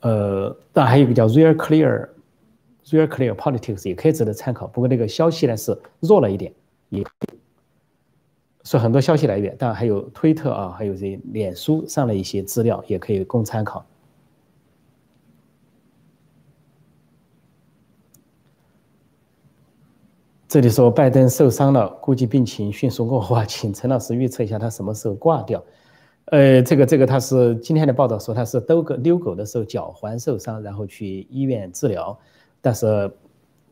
[0.00, 4.66] 呃，当然还有一个叫 Real Clear，Real Clear Politics 也可以值得参考。
[4.66, 6.52] 不过那个消息呢是弱了一点，
[6.88, 7.04] 也
[8.64, 13.84] 说很多消息来源，当然还有推特啊，还有这脸书上的一些资料也可以供参考。
[20.54, 25.60] 这里说拜登受伤了，估计病情迅速恶化，请陈老师预测一下他什么时候挂掉。
[26.26, 32.16] 呃，这个这个他是今天的报道说他是兜狗遛狗的时候脚踝受伤，然后去医院治疗，
[32.60, 33.12] 但是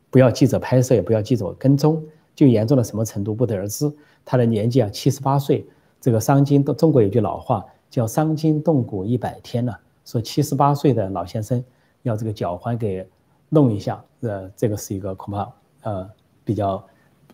[0.09, 2.03] 不要记者拍摄，也不要记者跟踪，
[2.35, 3.89] 就严重到什么程度不得而知。
[4.25, 5.65] 他的年纪啊七十八岁，
[6.01, 9.73] 这个伤筋动中国有句老话叫伤筋动骨一百天呢，
[10.03, 11.63] 说七十八岁的老先生
[12.01, 13.07] 要这个脚踝给
[13.47, 15.49] 弄一下，呃，这个是一个恐怕
[15.83, 16.09] 呃。
[16.43, 16.85] 比较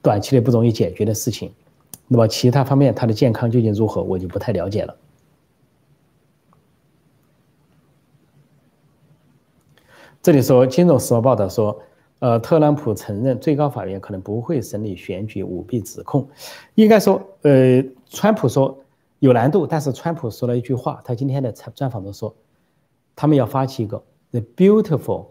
[0.02, 1.52] 短期内不容易解决的事情，
[2.08, 4.96] 那么其他方面他的健康究竟如何，我就不太了解了。
[10.22, 11.82] 这里说《金融时报》报道说，
[12.20, 16.28] 呃，特朗普承认最高法院可能不会审理选举舞弊指控。
[16.76, 18.84] 应该说，呃，川普说
[19.20, 22.36] 有难度，但是川普说了一句话，他今天的采专访中说，
[23.16, 25.28] 他们要发起一个 The Beautiful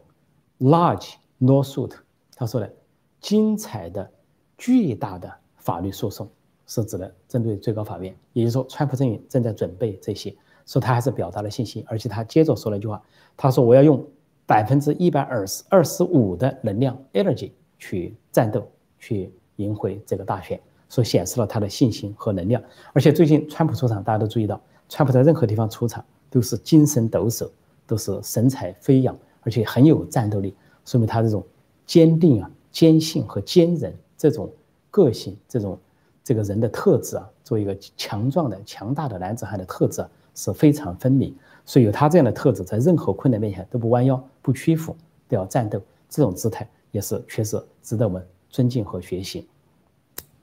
[0.58, 1.92] Large Lawsuit，
[2.34, 2.77] 他说的。
[3.20, 4.08] 精彩的、
[4.56, 6.28] 巨大的法律诉讼
[6.66, 10.34] 是指的针对最高法院，也就是说，川普阵营正在准备这些，
[10.66, 13.02] 说他还是表达了信心，而且他接着说了一句话，
[13.36, 14.04] 他说：“我要用
[14.46, 18.66] 百分之一百二十二十五的能量 energy 去战斗，
[18.98, 22.62] 去赢回这个大选，说显示了他的信心和能量。
[22.92, 27.50] 而且最近川普出场，大家都注意到，川普在任何地方出场都是精神抖擞，
[27.86, 30.54] 都是神采飞扬。”而且很有战斗力，
[30.84, 31.42] 说明他这种
[31.86, 34.48] 坚定啊、坚信和坚韧这种
[34.88, 35.76] 个性、这种
[36.22, 41.36] 这个人的特质啊，做一个强壮的、强大的男子汉的特质啊是非常分明。
[41.66, 49.48] 所以有他这样的特质，在任何困难面前都不弯腰、不屈服，都要战斗，这种姿态也是确实值得我们尊敬和学习。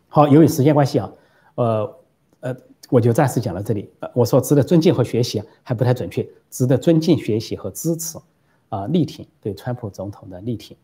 [0.10, 1.14] 好，由于时间关系啊，
[1.56, 1.96] 呃
[2.42, 2.58] 呃，
[2.90, 3.90] 我就暂时讲到这里。
[4.14, 8.18] 我说值得尊敬和学习还不太准确，值得尊敬、学习和支持。
[8.68, 10.76] 啊，力挺对川普总统的力挺，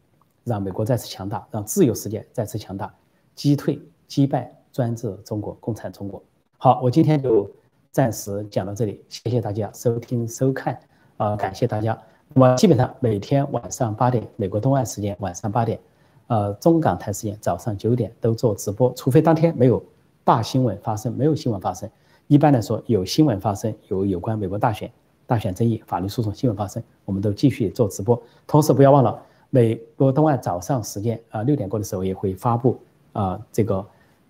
[0.44, 2.94] 让美国再次强大，让自由世界再次强大，
[3.36, 6.22] 击退、击败专制中国、共产中国。
[6.58, 7.50] 好，我今天就
[7.92, 10.80] 暂时讲到这里，谢谢大家收听收看，
[11.18, 11.98] 啊，感谢大家。
[12.34, 15.80] 那么基本上每天晚上八点，美国东岸时间晚上八点，
[16.28, 19.84] 呃，中港台时间早上九点都做直播，除非当天没有
[20.24, 21.90] 大新闻发生，没有新闻发生。
[22.28, 24.92] 一般来说，有新闻发生，有有关美国大选。
[25.28, 28.22] 大选争议、法律诉讼新闻发生，我们都继续做直播。
[28.46, 29.18] 同时，不要忘了，
[29.52, 32.80] 美国东岸早上时间啊六点过的时候也会发布
[33.12, 33.86] 啊这个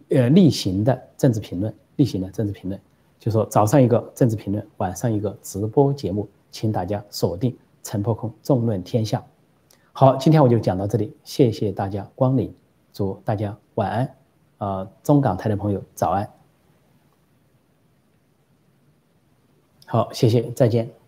[0.09, 2.81] 呃例行的政治评论，例行的政治评论，
[3.19, 9.23] 就说早上一个政治评论，晚上一个直播节目，请大家锁定陈破空纵论天下。
[9.93, 12.53] 好，今天我就讲到这里，谢谢大家光临，
[12.91, 14.15] 祝大家晚安
[14.57, 16.27] 啊，中港台的朋友早安。
[19.85, 21.00] 好，谢谢，再见。